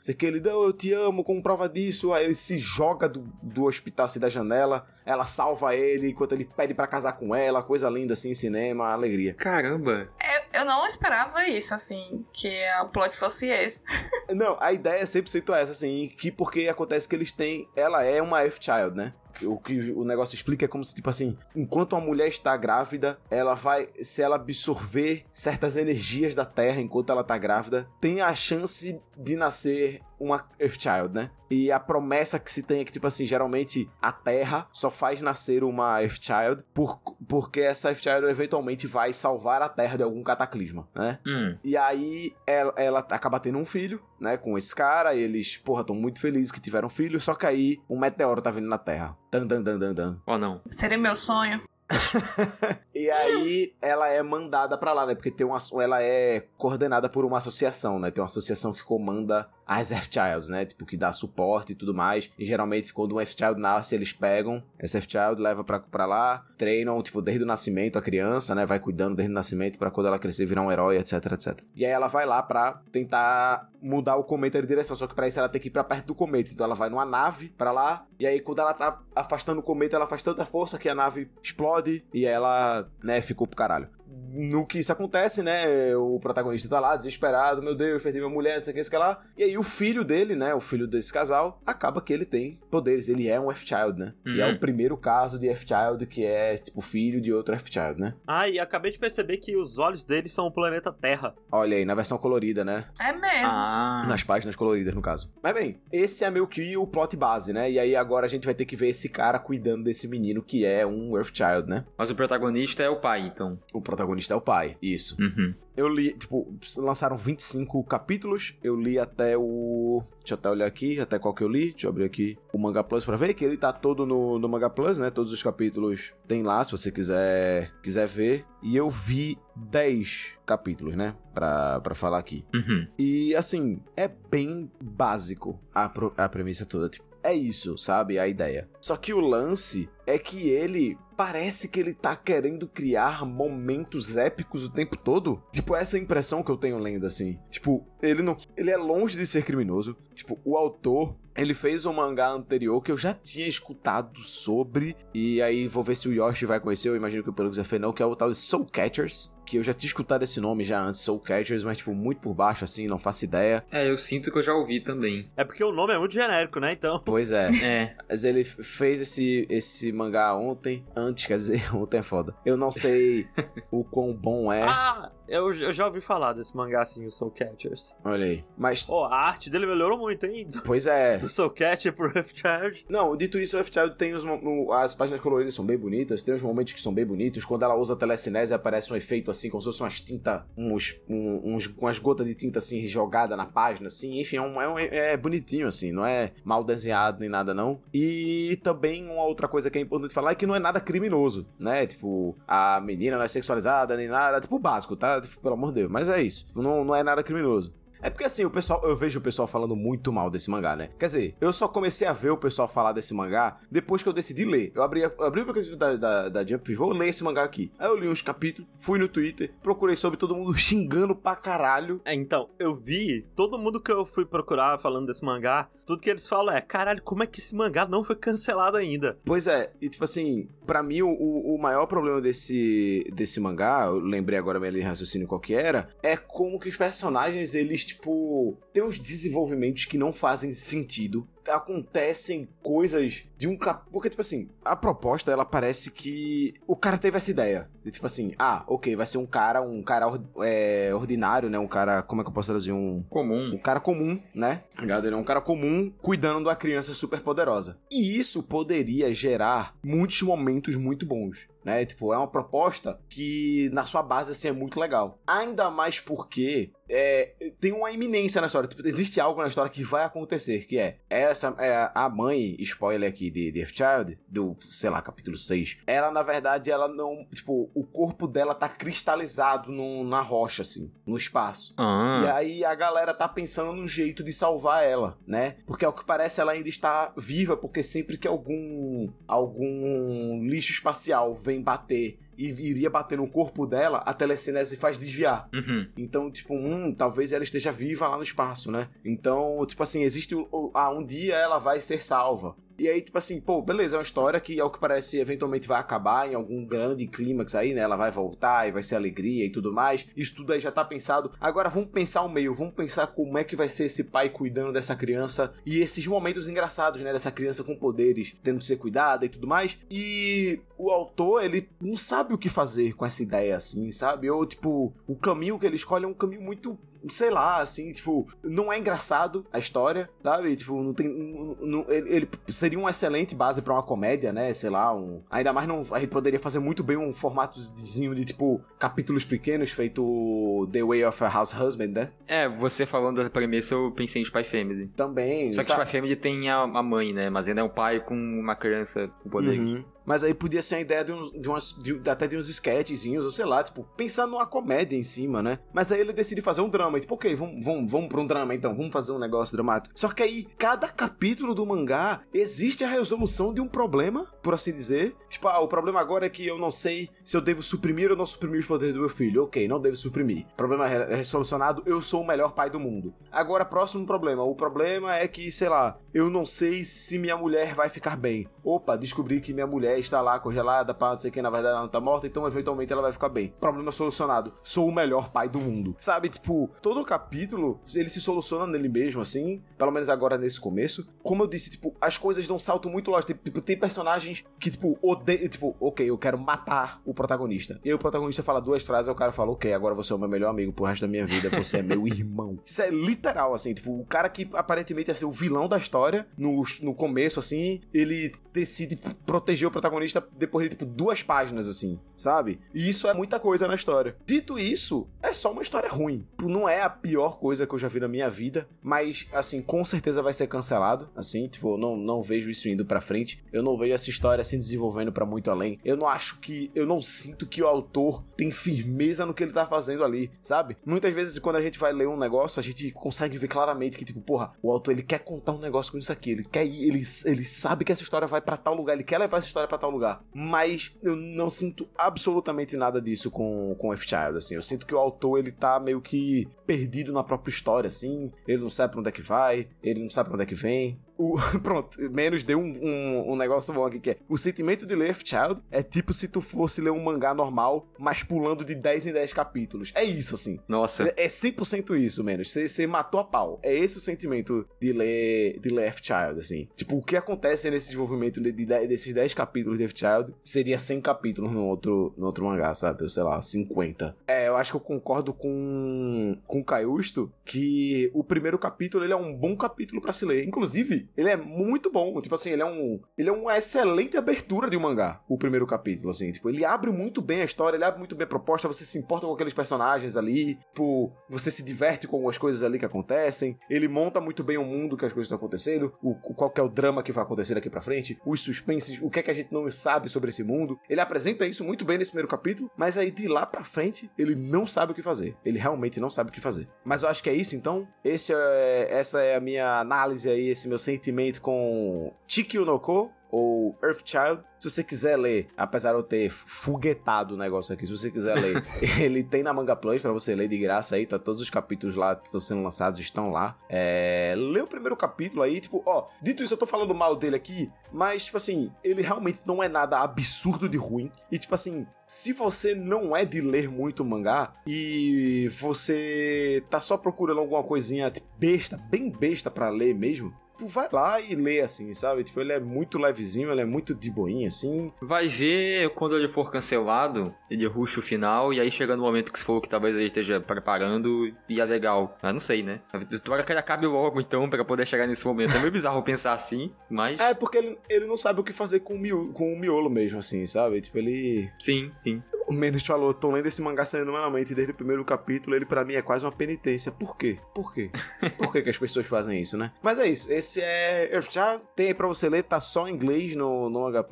[0.00, 2.12] Você quer ele, não, eu te amo, como prova disso.
[2.12, 4.86] Aí ele se joga do, do hospital, assim, da janela.
[5.04, 7.62] Ela salva ele enquanto ele pede para casar com ela.
[7.62, 9.34] Coisa linda, assim, cinema, alegria.
[9.34, 10.08] Caramba!
[10.22, 12.52] Eu, eu não esperava isso, assim, que
[12.82, 13.82] o plot fosse esse.
[14.34, 17.68] não, a ideia é 100% essa, assim, que porque acontece que eles têm.
[17.74, 19.14] Ela é uma F-Child, né?
[19.42, 23.18] O que o negócio explica é como se, tipo assim, enquanto uma mulher está grávida,
[23.30, 28.34] ela vai, se ela absorver certas energias da Terra enquanto ela está grávida, tem a
[28.34, 31.30] chance de nascer uma Earthchild, né?
[31.50, 35.20] E a promessa que se tem é que, tipo assim, geralmente a Terra só faz
[35.20, 40.86] nascer uma Earthchild por, porque essa Earthchild eventualmente vai salvar a Terra de algum cataclisma,
[40.94, 41.18] né?
[41.26, 41.56] Hum.
[41.64, 45.96] E aí ela, ela acaba tendo um filho, né, com esse cara, eles, porra, estão
[45.96, 49.16] muito felizes que tiveram filho, só que aí um meteoro tá vindo na Terra.
[49.32, 50.18] Dan, dan, dan, dan, dan.
[50.26, 50.60] Oh, não.
[50.70, 51.62] Seria meu sonho.
[52.94, 55.14] e aí ela é mandada para lá, né?
[55.14, 58.10] Porque tem uma, ela é coordenada por uma associação, né?
[58.10, 60.64] Tem uma associação que comanda as F-Childs, né?
[60.64, 62.28] Tipo, que dá suporte e tudo mais.
[62.36, 67.00] E geralmente, quando um F-Child nasce, eles pegam esse F-Child, leva pra, pra lá, treinam,
[67.00, 68.66] tipo, desde o nascimento a criança, né?
[68.66, 71.60] Vai cuidando desde o nascimento para quando ela crescer virar um herói, etc, etc.
[71.76, 74.96] E aí ela vai lá pra tentar mudar o cometa de direção.
[74.96, 76.50] Só que pra isso ela tem que ir pra perto do cometa.
[76.52, 78.04] Então ela vai numa nave pra lá.
[78.18, 81.30] E aí, quando ela tá afastando o cometa, ela faz tanta força que a nave
[81.40, 82.04] explode.
[82.12, 85.94] E ela, né, ficou pro caralho no que isso acontece, né?
[85.96, 88.90] O protagonista tá lá, desesperado, meu Deus, perdi minha mulher, não sei o que, isso
[88.90, 89.22] que lá.
[89.36, 90.54] E aí o filho dele, né?
[90.54, 93.08] O filho desse casal, acaba que ele tem poderes.
[93.08, 94.14] Ele é um F-Child, né?
[94.26, 94.34] Uhum.
[94.34, 94.58] E é o uhum.
[94.58, 98.14] primeiro caso de F-Child que é, tipo, filho de outro F-Child, né?
[98.26, 101.34] Ah, e acabei de perceber que os olhos dele são o planeta Terra.
[101.50, 102.84] Olha aí, na versão colorida, né?
[103.00, 103.50] É mesmo.
[103.50, 104.04] Ah.
[104.08, 105.30] Nas páginas coloridas, no caso.
[105.42, 107.70] Mas bem, esse é meio que o plot base, né?
[107.70, 110.64] E aí agora a gente vai ter que ver esse cara cuidando desse menino que
[110.64, 111.84] é um Earthchild, né?
[111.96, 113.58] Mas o protagonista é o pai, então.
[113.72, 115.16] O protagonista é o pai, isso.
[115.20, 115.54] Uhum.
[115.76, 118.54] Eu li, tipo, lançaram 25 capítulos.
[118.62, 120.02] Eu li até o.
[120.18, 121.70] Deixa eu até olhar aqui, até qual que eu li.
[121.70, 124.48] Deixa eu abrir aqui o Manga Plus pra ver, que ele tá todo no, no
[124.48, 125.10] Manga Plus, né?
[125.10, 128.44] Todos os capítulos tem lá, se você quiser, quiser ver.
[128.62, 131.14] E eu vi 10 capítulos, né?
[131.32, 132.44] Pra, pra falar aqui.
[132.54, 132.86] Uhum.
[132.98, 136.90] E, assim, é bem básico a, a premissa toda.
[136.90, 138.18] Tipo, é isso, sabe?
[138.18, 138.68] A ideia.
[138.80, 144.64] Só que o lance é que ele parece que ele tá querendo criar momentos épicos
[144.64, 145.42] o tempo todo.
[145.52, 147.38] Tipo, essa é impressão que eu tenho lendo assim.
[147.50, 149.94] Tipo, ele não, ele é longe de ser criminoso.
[150.14, 154.96] Tipo, o autor ele fez um mangá anterior que eu já tinha escutado sobre.
[155.12, 156.88] E aí vou ver se o Yoshi vai conhecer.
[156.88, 159.58] Eu imagino que o Pelux Zé não, que é o tal de Soul Catchers que
[159.58, 162.62] eu já tinha escutado esse nome já antes, Soul Catchers, mas tipo, muito por baixo,
[162.62, 163.64] assim, não faço ideia.
[163.72, 165.28] É, eu sinto que eu já ouvi também.
[165.36, 166.72] É porque o nome é muito genérico, né?
[166.72, 167.02] Então.
[167.04, 167.50] Pois é.
[167.60, 167.96] É.
[168.08, 172.34] Mas ele fez esse, esse mangá ontem, antes, quer dizer, ontem é foda.
[172.44, 173.26] Eu não sei
[173.70, 174.62] o quão bom é.
[174.62, 175.10] Ah!
[175.30, 177.94] Eu, eu já ouvi falar desse mangá assim, o Soul Catchers.
[178.04, 178.44] Olha aí.
[178.58, 178.82] Mas.
[178.82, 180.48] Pô, a arte dele melhorou muito, hein?
[180.66, 181.18] Pois é.
[181.18, 182.42] Do Soul Catcher pro Rift
[182.88, 184.24] Não, dito isso, o Rift tem os.
[184.72, 187.44] As páginas coloridas são bem bonitas, tem uns momentos que são bem bonitos.
[187.44, 191.00] Quando ela usa a telecinese, aparece um efeito assim, como se fosse umas tinta, uns,
[191.08, 194.78] uns, umas gotas de tinta assim jogada na página, assim, enfim, é, um, é, um,
[194.78, 197.80] é, bonitinho assim, não é mal desenhado nem nada não.
[197.94, 201.46] E também uma outra coisa que é importante falar é que não é nada criminoso,
[201.56, 201.86] né?
[201.86, 205.19] Tipo, a menina não é sexualizada nem nada, tipo básico, tá?
[205.20, 207.72] Tipo, pelo amor de Deus, mas é isso, não, não é nada criminoso.
[208.02, 210.90] É porque assim, o pessoal, eu vejo o pessoal falando muito mal desse mangá, né?
[210.98, 214.12] Quer dizer, eu só comecei a ver o pessoal falar desse mangá depois que eu
[214.12, 214.72] decidi ler.
[214.74, 217.42] Eu abri, eu abri o aplicativo da, da, da Jump e vou ler esse mangá
[217.42, 217.70] aqui.
[217.78, 222.00] Aí eu li uns capítulos, fui no Twitter, procurei sobre todo mundo xingando pra caralho.
[222.04, 226.08] É, então, eu vi todo mundo que eu fui procurar falando desse mangá, tudo que
[226.08, 229.18] eles falam é, caralho, como é que esse mangá não foi cancelado ainda?
[229.24, 233.98] Pois é, e tipo assim, para mim o, o maior problema desse, desse mangá, eu
[233.98, 237.84] lembrei agora minha linha de raciocínio qual que era, é como que os personagens, eles,
[237.84, 243.88] tipo, tem uns desenvolvimentos que não fazem sentido acontecem coisas de um cap...
[243.90, 247.68] Porque, tipo assim, a proposta, ela parece que o cara teve essa ideia.
[247.84, 250.06] De, tipo assim, ah, ok, vai ser um cara, um cara
[250.42, 251.58] é, ordinário, né?
[251.58, 252.72] Um cara, como é que eu posso traduzir?
[252.72, 253.02] Um...
[253.08, 253.54] Comum.
[253.54, 254.64] Um cara comum, né?
[254.78, 257.78] Ele é um cara comum cuidando de uma criança super poderosa.
[257.90, 261.84] E isso poderia gerar muitos momentos muito bons né?
[261.84, 265.18] Tipo, é uma proposta que na sua base assim é muito legal.
[265.26, 268.68] Ainda mais porque é, tem uma iminência na história.
[268.68, 273.08] Tipo, existe algo na história que vai acontecer, que é essa é a mãe, spoiler
[273.08, 275.78] aqui de Death Child, do, sei lá, capítulo 6.
[275.86, 277.24] Ela, na verdade, ela não.
[277.32, 281.74] Tipo, o corpo dela tá cristalizado no, na rocha, assim, no espaço.
[281.78, 282.22] Ah.
[282.24, 285.56] E aí a galera tá pensando num jeito de salvar ela, né?
[285.66, 291.34] Porque ao que parece ela ainda está viva, porque sempre que algum algum lixo espacial
[291.34, 295.46] vem bater e iria bater no corpo dela, a telecinese faz desviar.
[295.52, 295.86] Uhum.
[295.96, 298.88] Então, tipo, hum, talvez ela esteja viva lá no espaço, né?
[299.04, 300.34] Então, tipo assim, existe.
[300.74, 302.56] Ah, um dia ela vai ser salva.
[302.80, 305.78] E aí, tipo assim, pô, beleza, é uma história que, ao que parece, eventualmente vai
[305.78, 307.82] acabar em algum grande clímax aí, né?
[307.82, 310.06] Ela vai voltar e vai ser alegria e tudo mais.
[310.16, 311.30] Isso tudo aí já tá pensado.
[311.38, 314.72] Agora vamos pensar o meio, vamos pensar como é que vai ser esse pai cuidando
[314.72, 317.12] dessa criança e esses momentos engraçados, né?
[317.12, 319.78] Dessa criança com poderes, tendo que ser cuidada e tudo mais.
[319.90, 324.30] E o autor, ele não sabe o que fazer com essa ideia assim, sabe?
[324.30, 328.26] Ou, tipo, o caminho que ele escolhe é um caminho muito sei lá, assim, tipo,
[328.42, 330.54] não é engraçado a história, sabe?
[330.56, 331.08] Tipo, não tem.
[331.08, 334.52] Não, não, ele, ele, seria uma excelente base para uma comédia, né?
[334.52, 335.22] Sei lá, um.
[335.30, 335.84] Ainda mais não.
[335.90, 341.04] A gente poderia fazer muito bem um formatozinho de, tipo, capítulos pequenos, feito The Way
[341.04, 342.10] of a House Husband, né?
[342.26, 344.88] É, você falando da premissa, eu pensei em Spy Family.
[344.88, 345.52] Também.
[345.52, 345.82] Só que sabe?
[345.82, 347.30] Spy Family tem a, a, mãe, né?
[347.30, 349.58] Mas ainda é um pai com uma criança com poder.
[349.58, 349.84] Uhum.
[350.10, 351.72] Mas aí podia ser a ideia de, uns, de umas.
[351.80, 355.60] De, até de uns sketchzinhos, ou sei lá, tipo, pensando numa comédia em cima, né?
[355.72, 356.98] Mas aí ele decide fazer um drama.
[356.98, 359.94] E, tipo, ok, vamos, vamos, vamos pra um drama então, vamos fazer um negócio dramático.
[359.96, 364.72] Só que aí, cada capítulo do mangá existe a resolução de um problema, por assim
[364.72, 365.14] dizer.
[365.28, 368.16] Tipo, ah, o problema agora é que eu não sei se eu devo suprimir ou
[368.16, 369.44] não suprimir os poderes do meu filho.
[369.44, 370.44] Ok, não devo suprimir.
[370.56, 373.14] Problema é resolucionado, eu sou o melhor pai do mundo.
[373.30, 374.42] Agora, próximo problema.
[374.42, 378.48] O problema é que, sei lá, eu não sei se minha mulher vai ficar bem.
[378.64, 381.72] Opa, descobri que minha mulher está lá congelada, pá, não sei o que, na verdade
[381.72, 383.52] ela não tá morta, então eventualmente ela vai ficar bem.
[383.60, 384.52] Problema solucionado.
[384.62, 385.96] Sou o melhor pai do mundo.
[386.00, 390.60] Sabe, tipo, todo o capítulo, ele se soluciona nele mesmo, assim, pelo menos agora nesse
[390.60, 391.06] começo.
[391.22, 393.26] Como eu disse, tipo, as coisas não saltam muito longe.
[393.26, 397.80] Tipo, tem personagens que, tipo, odeiam, tipo, ok, eu quero matar o protagonista.
[397.84, 400.18] E aí o protagonista fala duas frases, o cara fala, ok, agora você é o
[400.18, 402.58] meu melhor amigo pro resto da minha vida, você é meu irmão.
[402.64, 406.26] Isso é literal, assim, tipo, o cara que aparentemente ia ser o vilão da história,
[406.36, 411.98] no, no começo, assim, ele decide proteger o protagonista depois de, tipo, duas páginas, assim,
[412.16, 412.60] sabe?
[412.74, 414.14] E isso é muita coisa na história.
[414.26, 416.26] Dito isso, é só uma história ruim.
[416.42, 419.84] Não é a pior coisa que eu já vi na minha vida, mas, assim, com
[419.84, 423.42] certeza vai ser cancelado, assim, tipo, não, não vejo isso indo pra frente.
[423.52, 425.78] Eu não vejo essa história se desenvolvendo para muito além.
[425.84, 429.52] Eu não acho que, eu não sinto que o autor tem firmeza no que ele
[429.52, 430.76] tá fazendo ali, sabe?
[430.84, 434.04] Muitas vezes, quando a gente vai ler um negócio, a gente consegue ver claramente que,
[434.04, 436.88] tipo, porra, o autor, ele quer contar um negócio com isso aqui, ele quer ir,
[436.88, 439.68] ele, ele sabe que essa história vai para tal lugar, ele quer levar essa história
[439.70, 440.22] pra tal lugar.
[440.34, 444.56] Mas eu não sinto absolutamente nada disso com, com F-Child, assim.
[444.56, 448.30] Eu sinto que o autor, ele tá meio que perdido na própria história, assim.
[448.46, 450.54] Ele não sabe pra onde é que vai, ele não sabe pra onde é que
[450.54, 450.98] vem.
[451.20, 454.16] O, pronto, menos deu um, um, um, negócio bom aqui que é.
[454.26, 458.22] O sentimento de ler Child é tipo se tu fosse ler um mangá normal, mas
[458.22, 459.92] pulando de 10 em 10 capítulos.
[459.94, 460.58] É isso, assim.
[460.66, 461.08] Nossa.
[461.08, 462.50] É, é 100% isso, menos.
[462.50, 463.60] Você matou a pau.
[463.62, 466.68] É esse o sentimento de ler, de ler Child, assim.
[466.74, 471.02] Tipo, o que acontece nesse desenvolvimento de, de, desses 10 capítulos de Child seria 100
[471.02, 473.06] capítulos no outro, no outro mangá, sabe?
[473.10, 474.16] Sei lá, 50.
[474.26, 479.12] É, eu acho que eu concordo com, com o Caiusto que o primeiro capítulo ele
[479.12, 480.46] é um bom capítulo para se ler.
[480.46, 482.20] Inclusive, ele é muito bom.
[482.20, 483.00] Tipo assim, ele é um.
[483.16, 486.32] Ele é uma excelente abertura de um mangá, o primeiro capítulo, assim.
[486.32, 488.98] Tipo, ele abre muito bem a história, ele abre muito bem a proposta, você se
[488.98, 493.58] importa com aqueles personagens ali, tipo, você se diverte com as coisas ali que acontecem.
[493.68, 496.64] Ele monta muito bem o mundo que as coisas estão acontecendo, o, qual que é
[496.64, 499.34] o drama que vai acontecer daqui pra frente, os suspenses, o que é que a
[499.34, 500.78] gente não sabe sobre esse mundo.
[500.88, 504.34] Ele apresenta isso muito bem nesse primeiro capítulo, mas aí de lá pra frente, ele
[504.34, 505.36] não sabe o que fazer.
[505.44, 506.68] Ele realmente não sabe o que fazer.
[506.84, 507.86] Mas eu acho que é isso, então.
[508.04, 510.99] Esse é, essa é a minha análise aí, esse meu sentimento
[511.40, 514.42] com Chikyu no Ko, ou Earthchild.
[514.58, 518.34] Se você quiser ler, apesar de eu ter foguetado o negócio aqui, se você quiser
[518.34, 518.60] ler,
[519.00, 521.94] ele tem na Manga Plus para você ler de graça aí, tá todos os capítulos
[521.94, 523.56] lá que estão sendo lançados estão lá.
[523.68, 527.36] É, lê o primeiro capítulo aí, tipo, ó, dito isso, eu tô falando mal dele
[527.36, 531.10] aqui, mas, tipo assim, ele realmente não é nada absurdo de ruim.
[531.32, 536.98] E, tipo assim, se você não é de ler muito mangá e você tá só
[536.98, 541.60] procurando alguma coisinha tipo, besta, bem besta para ler mesmo, tipo, vai lá e lê,
[541.60, 542.22] assim, sabe?
[542.22, 544.92] Tipo, ele é muito levezinho, ele é muito de boinha, assim.
[545.00, 549.32] Vai ver quando ele for cancelado, ele ruxa o final, e aí chega no momento
[549.32, 552.18] que você falou que talvez ele esteja preparando, e é legal.
[552.22, 552.80] Mas não sei, né?
[553.24, 555.56] Tomara que ele acabe logo, então, para poder chegar nesse momento.
[555.56, 557.18] É meio bizarro pensar assim, mas...
[557.18, 559.88] É, porque ele, ele não sabe o que fazer com o, miolo, com o miolo
[559.88, 560.80] mesmo, assim, sabe?
[560.80, 561.50] Tipo, ele...
[561.58, 562.22] Sim, sim.
[562.50, 565.94] O Menos falou, tô lendo esse mangá semanalmente desde o primeiro capítulo, ele para mim
[565.94, 566.90] é quase uma penitência.
[566.90, 567.38] Por quê?
[567.54, 567.92] Por quê?
[568.36, 569.70] Por que, que as pessoas fazem isso, né?
[569.80, 573.36] Mas é isso, esse é Earthchild, tem aí pra você ler, tá só em inglês
[573.36, 574.04] no, no H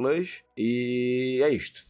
[0.57, 1.83] e é isto.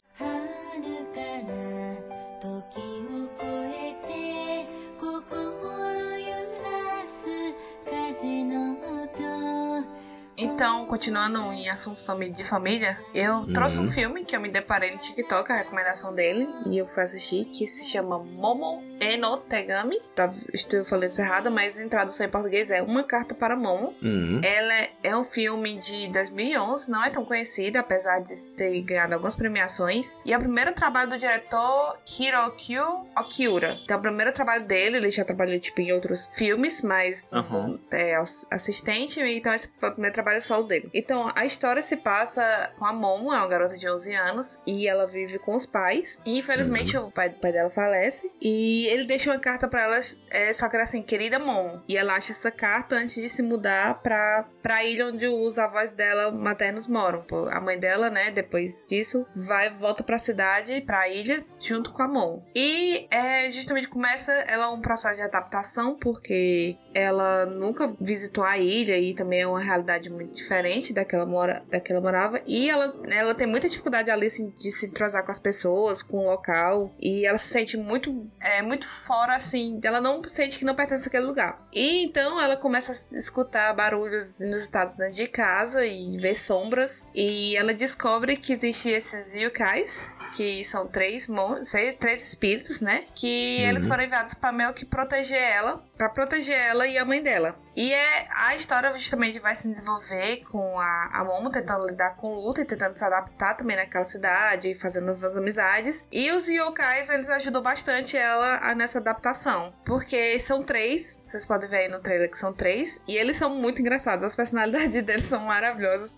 [10.40, 13.52] Então, continuando em assuntos de família, eu uhum.
[13.52, 17.02] trouxe um filme que eu me deparei no TikTok, a recomendação dele, e eu fui
[17.02, 20.00] assistir, que se chama Momo Eno Tegami.
[20.14, 23.94] Tá, estou falando isso errado, mas em tradução em português é Uma Carta para Momo.
[24.02, 24.40] Uhum.
[24.42, 29.14] Ela é, é um filme de 2011, não é tão conhecida, apesar de ter ganhado
[29.14, 30.18] algumas premiações.
[30.24, 33.78] E é o primeiro trabalho do diretor Hirokyu Okiura.
[33.84, 37.78] Então, é o primeiro trabalho dele, ele já trabalhou tipo, em outros filmes, mas uhum.
[37.90, 38.16] é
[38.50, 40.90] assistente, então esse foi o primeiro trabalho solo dele.
[40.92, 44.86] Então, a história se passa com a Momo, é uma garota de 11 anos, e
[44.88, 46.20] ela vive com os pais.
[46.24, 47.06] E infelizmente uhum.
[47.06, 48.32] o pai, pai dela falece.
[48.40, 51.82] E ele deixa uma carta para ela, é, só que era assim, querida Momo.
[51.88, 55.92] E ela acha essa carta antes de se mudar pra, pra ilha onde os avós
[55.92, 57.24] dela maternos moram.
[57.50, 62.08] A mãe dela, né, depois disso, vai volta pra cidade, pra ilha, junto com a
[62.08, 62.44] Momo.
[62.54, 68.98] E é, justamente começa ela um processo de adaptação, porque ela nunca visitou a ilha
[68.98, 72.40] e também é uma realidade muito diferente daquela mora, daquela morava.
[72.46, 76.18] E ela, ela tem muita dificuldade ali assim, de se entrosar com as pessoas, com
[76.18, 76.94] o local.
[77.00, 79.80] E ela se sente muito, é, muito fora, assim.
[79.82, 81.66] Ela não sente que não pertence àquele lugar.
[81.72, 87.06] E então ela começa a escutar barulhos inusitados dentro de casa e ver sombras.
[87.14, 91.26] E ela descobre que existem esses yukais que são três,
[91.62, 93.04] seis, três espíritos, né?
[93.14, 93.68] Que uhum.
[93.68, 97.58] eles foram enviados para meio que proteger ela, para proteger ela e a mãe dela.
[97.76, 102.34] E é, a história justamente vai se desenvolver com a, a Momo tentando lidar com
[102.34, 106.04] luta e tentando se adaptar também naquela cidade, fazendo novas amizades.
[106.10, 109.72] E os yokais, eles ajudam bastante ela a, nessa adaptação.
[109.84, 113.50] Porque são três, vocês podem ver aí no trailer que são três, e eles são
[113.50, 116.16] muito engraçados, as personalidades deles são maravilhosas.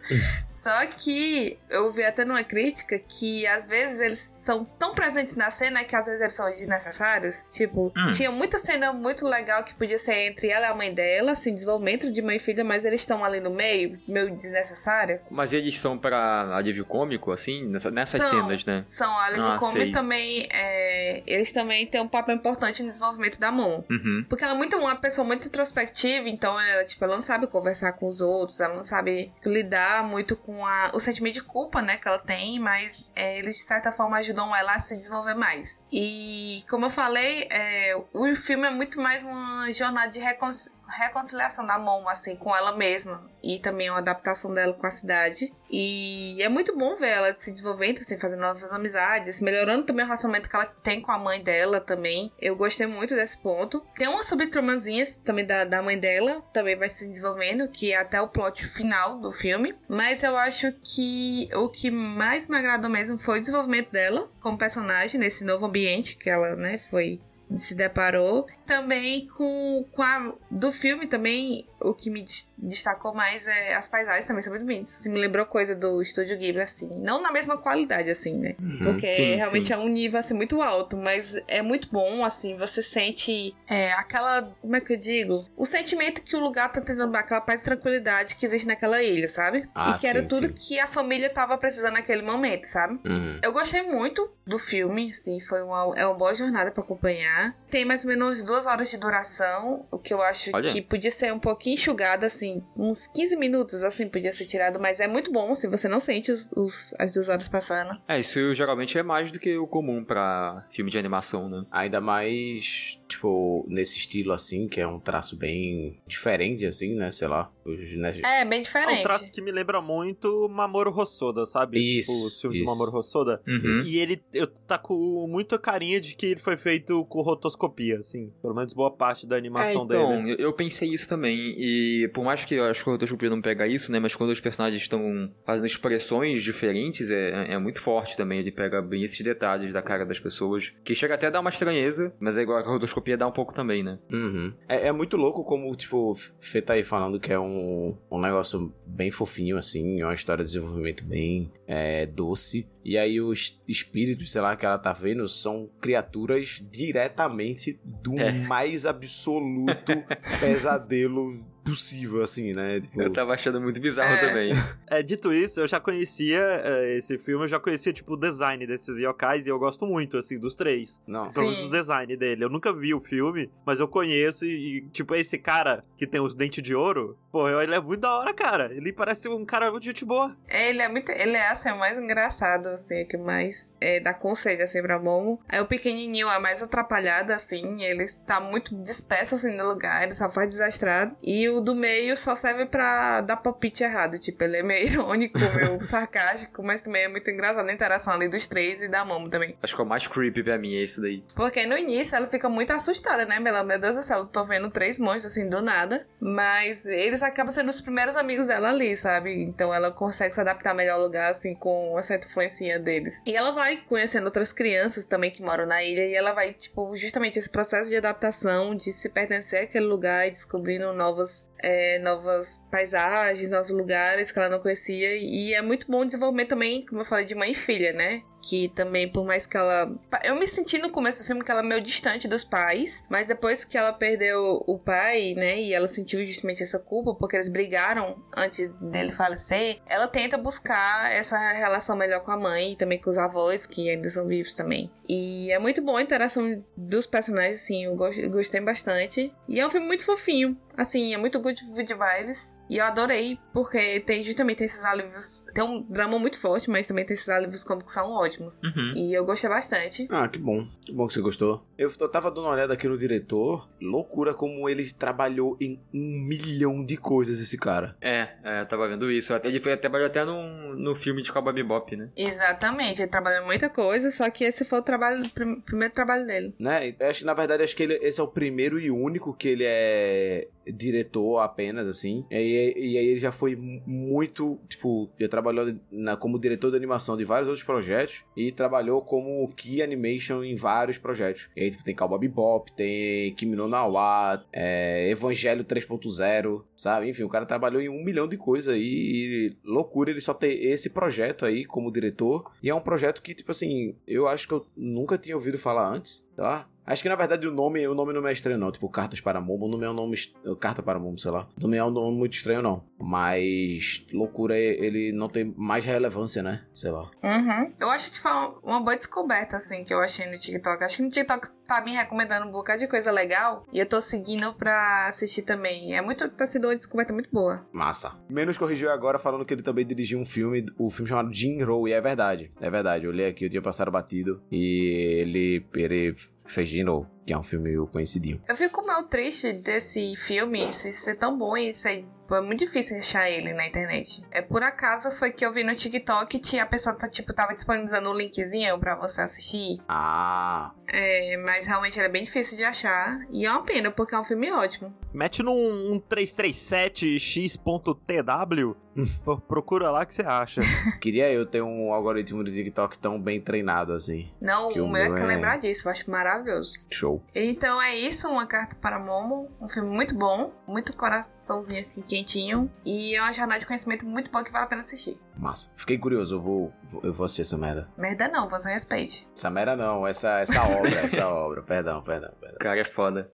[0.48, 5.50] Só que eu vi até numa crítica que às vezes eles são tão presentes na
[5.50, 7.44] cena que às vezes eles são desnecessários.
[7.50, 8.10] Tipo, hum.
[8.12, 11.52] tinha muita cena muito legal que podia ser entre ela e a mãe dela, assim,
[11.52, 15.20] desenvolvimento de mãe e filha, mas eles estão ali no meio, meio desnecessário.
[15.30, 18.82] Mas eles são para alívio cômico, assim, nessa, nessas são, cenas, né?
[18.86, 20.46] São alívio ah, cômico também.
[20.52, 23.82] É, eles também têm um papel importante no desenvolvimento da Mon.
[23.90, 24.24] Uhum.
[24.28, 27.92] Porque ela é muito uma pessoa muito introspectiva, então ela, tipo, ela não sabe conversar
[27.92, 31.96] com os outros, ela não sabe lidar muito com a, o sentimento de culpa, né,
[31.96, 35.82] que ela tem, mas é, eles de certa forma ajudam ela a se desenvolver mais.
[35.92, 41.66] E como eu falei, é, o filme é muito mais uma jornada de reconciliação reconciliação
[41.66, 43.28] da mão, assim, com ela mesma.
[43.42, 45.52] e também uma adaptação dela com a cidade.
[45.70, 50.08] E é muito bom ver ela se desenvolvendo, assim, fazendo novas amizades, melhorando também o
[50.08, 52.32] relacionamento que ela tem com a mãe dela também.
[52.40, 53.82] Eu gostei muito desse ponto.
[53.96, 58.20] Tem umas subtramazinhas também da, da mãe dela, também vai se desenvolvendo, que é até
[58.20, 59.74] o plot final do filme.
[59.88, 64.58] Mas eu acho que o que mais me agradou mesmo foi o desenvolvimento dela como
[64.58, 70.70] personagem nesse novo ambiente que ela, né, foi se deparou também com, com a do
[70.80, 72.24] filme também o que me
[72.58, 75.00] destacou mais é as paisagens também são muito bonitas.
[75.00, 77.00] Assim, me lembrou coisa do Estúdio Ghibli, assim.
[77.00, 78.54] Não na mesma qualidade, assim, né?
[78.60, 79.72] Uhum, Porque sim, realmente sim.
[79.72, 80.96] é um nível, assim, muito alto.
[80.96, 84.42] Mas é muito bom, assim, você sente é, aquela...
[84.60, 85.48] Como é que eu digo?
[85.56, 89.28] O sentimento que o lugar tá tentando aquela paz e tranquilidade que existe naquela ilha,
[89.28, 89.68] sabe?
[89.74, 93.00] Ah, e que sim, era tudo que a família tava precisando naquele momento, sabe?
[93.04, 93.38] Uhum.
[93.42, 97.56] Eu gostei muito do filme, assim, foi uma, é uma boa jornada para acompanhar.
[97.70, 100.70] Tem mais ou menos duas horas de duração, o que eu acho Olha.
[100.70, 105.00] que podia ser um pouquinho enxugado, assim, uns 15 minutos, assim, podia ser tirado, mas
[105.00, 108.00] é muito bom se você não sente os, os, as duas horas passando.
[108.06, 111.64] É, isso geralmente é mais do que o comum para filme de animação, né?
[111.70, 117.28] Ainda mais, tipo, nesse estilo, assim, que é um traço bem diferente, assim, né, sei
[117.28, 117.50] lá.
[117.66, 118.20] Né?
[118.24, 118.98] É, bem diferente.
[118.98, 121.78] É um traço que me lembra muito Mamoru Hosoda, sabe?
[121.78, 123.40] Isso, tipo, os filmes de Mamoru Hosoda.
[123.46, 123.72] Uhum.
[123.86, 128.32] E ele, eu tá com muita carinha de que ele foi feito com rotoscopia, assim.
[128.40, 130.36] Pelo menos boa parte da animação é, então, dele.
[130.38, 131.54] Eu pensei isso também.
[131.58, 134.00] E por mais que eu acho que o rotoscopia não pega isso, né?
[134.00, 138.40] Mas quando os personagens estão fazendo expressões diferentes, é, é muito forte também.
[138.40, 140.72] Ele pega bem esses detalhes da cara das pessoas.
[140.82, 143.52] Que chega até a dar uma estranheza, mas é igual a rotoscopia dá um pouco
[143.52, 143.98] também, né?
[144.12, 144.52] Uhum.
[144.68, 148.72] É, é, muito louco como, tipo, Fê tá aí falando que é um, um negócio
[148.86, 150.00] bem fofinho, assim.
[150.00, 152.68] É uma história de desenvolvimento bem é, doce.
[152.84, 158.32] E aí os espíritos, sei lá, que ela tá vendo, são criaturas diretamente do é.
[158.32, 159.92] mais absoluto
[160.40, 162.80] pesadelo possível, assim, né?
[162.80, 163.00] Tipo...
[163.00, 164.52] Eu tava achando muito bizarro é, também.
[164.88, 168.66] É, dito isso, eu já conhecia é, esse filme, eu já conhecia, tipo, o design
[168.66, 171.00] desses yokais e eu gosto muito, assim, dos três.
[171.06, 171.22] Não.
[171.22, 172.44] Pelo menos o design dele.
[172.44, 176.20] Eu nunca vi o filme, mas eu conheço e, e, tipo, esse cara que tem
[176.20, 178.74] os dentes de ouro, pô, ele é muito da hora, cara.
[178.74, 180.36] Ele parece um cara muito gente boa.
[180.48, 181.10] É, ele é muito.
[181.12, 185.40] Ele é, assim, é mais engraçado, assim, que mais é, dá conselho, assim, pra Momo.
[185.48, 190.14] Aí o pequenininho é mais atrapalhado, assim, ele tá muito disperso, assim, no lugar, ele
[190.14, 191.16] só faz desastrado.
[191.22, 194.18] E o do meio só serve pra dar palpite errado.
[194.18, 198.28] Tipo, ele é meio irônico, meio sarcástico, mas também é muito engraçado a interação ali
[198.28, 199.56] dos três e da Momo também.
[199.62, 201.22] Acho que é o mais creepy pra mim é esse daí.
[201.34, 203.38] Porque no início ela fica muito assustada, né?
[203.44, 206.06] Ela, meu Deus do céu, eu tô vendo três monstros assim do nada.
[206.20, 209.32] Mas eles acabam sendo os primeiros amigos dela ali, sabe?
[209.42, 213.22] Então ela consegue se adaptar melhor ao lugar, assim, com uma certa influência deles.
[213.26, 216.96] E ela vai conhecendo outras crianças também que moram na ilha e ela vai, tipo,
[216.96, 222.62] justamente esse processo de adaptação, de se pertencer àquele lugar e descobrindo novos é, novas
[222.70, 225.16] paisagens, novos lugares que ela não conhecia.
[225.16, 228.22] E é muito bom o desenvolvimento também, como eu falei, de mãe e filha, né?
[228.42, 229.92] que também, por mais que ela.
[230.24, 233.28] Eu me senti no começo do filme que ela é meio distante dos pais, mas
[233.28, 237.48] depois que ela perdeu o pai, né, e ela sentiu justamente essa culpa, porque eles
[237.48, 242.98] brigaram antes dele falecer, ela tenta buscar essa relação melhor com a mãe e também
[242.98, 244.90] com os avós, que ainda são vivos também.
[245.08, 249.34] E é muito boa a interação dos personagens, assim, eu gostei bastante.
[249.48, 251.62] E é um filme muito fofinho, assim, é muito good
[251.94, 252.54] vibes.
[252.70, 255.46] E eu adorei, porque tem justamente esses alívios.
[255.52, 258.62] Tem um drama muito forte, mas também tem esses alívios cômicos que são ótimos.
[258.62, 258.94] Uhum.
[258.96, 260.06] E eu gostei bastante.
[260.08, 260.64] Ah, que bom.
[260.80, 261.66] Que bom que você gostou.
[261.76, 263.68] Eu, eu tava dando uma olhada aqui no diretor.
[263.80, 267.96] Loucura como ele trabalhou em um milhão de coisas, esse cara.
[268.00, 269.32] É, é eu tava vendo isso.
[269.42, 272.10] Ele foi, trabalhou até no, no filme de Cowboy Bebop, né?
[272.16, 273.02] Exatamente.
[273.02, 276.54] Ele trabalhou muita coisa, só que esse foi o trabalho, prim, primeiro trabalho dele.
[276.56, 276.94] Né?
[277.00, 279.64] Eu acho, na verdade, acho que ele, esse é o primeiro e único que ele
[279.66, 282.24] é diretor apenas, assim.
[282.30, 282.36] E,
[282.68, 287.24] e, aí ele já foi muito, tipo, já trabalhou na, como diretor de animação de
[287.24, 291.48] vários outros projetos e trabalhou como key animation em vários projetos.
[291.56, 297.08] E aí, tipo, tem Cowboy Bebop, tem Kimi no Nawa, é, Evangelho 3.0, sabe?
[297.08, 300.52] Enfim, o cara trabalhou em um milhão de coisas aí e loucura ele só ter
[300.52, 302.50] esse projeto aí como diretor.
[302.62, 305.88] E é um projeto que, tipo assim, eu acho que eu nunca tinha ouvido falar
[305.88, 306.66] antes, tá?
[306.86, 308.72] Acho que na verdade o nome, o nome não é estranho, não.
[308.72, 310.16] Tipo, Cartas para Momo, o nome é um nome.
[310.58, 311.46] Carta para Momo, sei lá.
[311.56, 312.82] O nome é um nome muito estranho, não.
[313.00, 316.64] Mas loucura, ele não tem mais relevância, né?
[316.72, 317.10] Sei lá.
[317.22, 317.72] Uhum.
[317.78, 318.30] Eu acho que foi
[318.62, 320.84] uma boa descoberta, assim, que eu achei no TikTok.
[320.84, 323.64] Acho que no TikTok tá me recomendando um bocado de coisa legal.
[323.72, 325.96] E eu tô seguindo pra assistir também.
[325.96, 326.28] É muito.
[326.28, 327.66] Tá sendo uma descoberta muito boa.
[327.72, 328.20] Massa.
[328.28, 331.88] Menos corrigiu agora falando que ele também dirigiu um filme, o filme chamado Jim Row.
[331.88, 332.50] E é verdade.
[332.60, 333.04] É verdade.
[333.06, 334.42] Eu olhei aqui, eu tinha passado batido.
[334.50, 336.14] E ele, ele
[336.52, 338.40] fez novo, que é um filme conhecidinho.
[338.48, 342.04] Eu fico meio o triste desse filme, se ser tão bom e ser
[342.36, 344.24] é muito difícil achar ele na internet.
[344.30, 347.52] É por acaso foi que eu vi no TikTok que a pessoa tá, tipo, tava
[347.54, 349.78] disponibilizando um linkzinho pra você assistir.
[349.88, 350.72] Ah.
[350.92, 353.18] É, mas realmente ele é bem difícil de achar.
[353.30, 354.94] E é uma pena, porque é um filme ótimo.
[355.12, 358.76] Mete num um 337x.tw,
[359.46, 360.60] Procura lá que você acha.
[361.00, 364.30] Queria eu ter um algoritmo de TikTok tão bem treinado assim.
[364.40, 366.74] Não, o meu é que é lembrar disso, eu acho maravilhoso.
[366.90, 367.22] Show.
[367.34, 372.70] Então é isso, uma carta para Momo, um filme muito bom, muito coraçãozinho assim quentinho
[372.84, 375.18] e é uma jornada de conhecimento muito boa que vale a pena assistir.
[375.36, 375.72] Massa.
[375.76, 376.72] Fiquei curioso, eu vou,
[377.02, 377.90] eu vou assistir essa merda.
[377.96, 379.26] Merda não, você respeite.
[379.34, 381.62] Essa merda não, essa, essa obra, essa obra.
[381.62, 382.58] Perdão, perdão, perdão.
[382.58, 383.32] Cara, é foda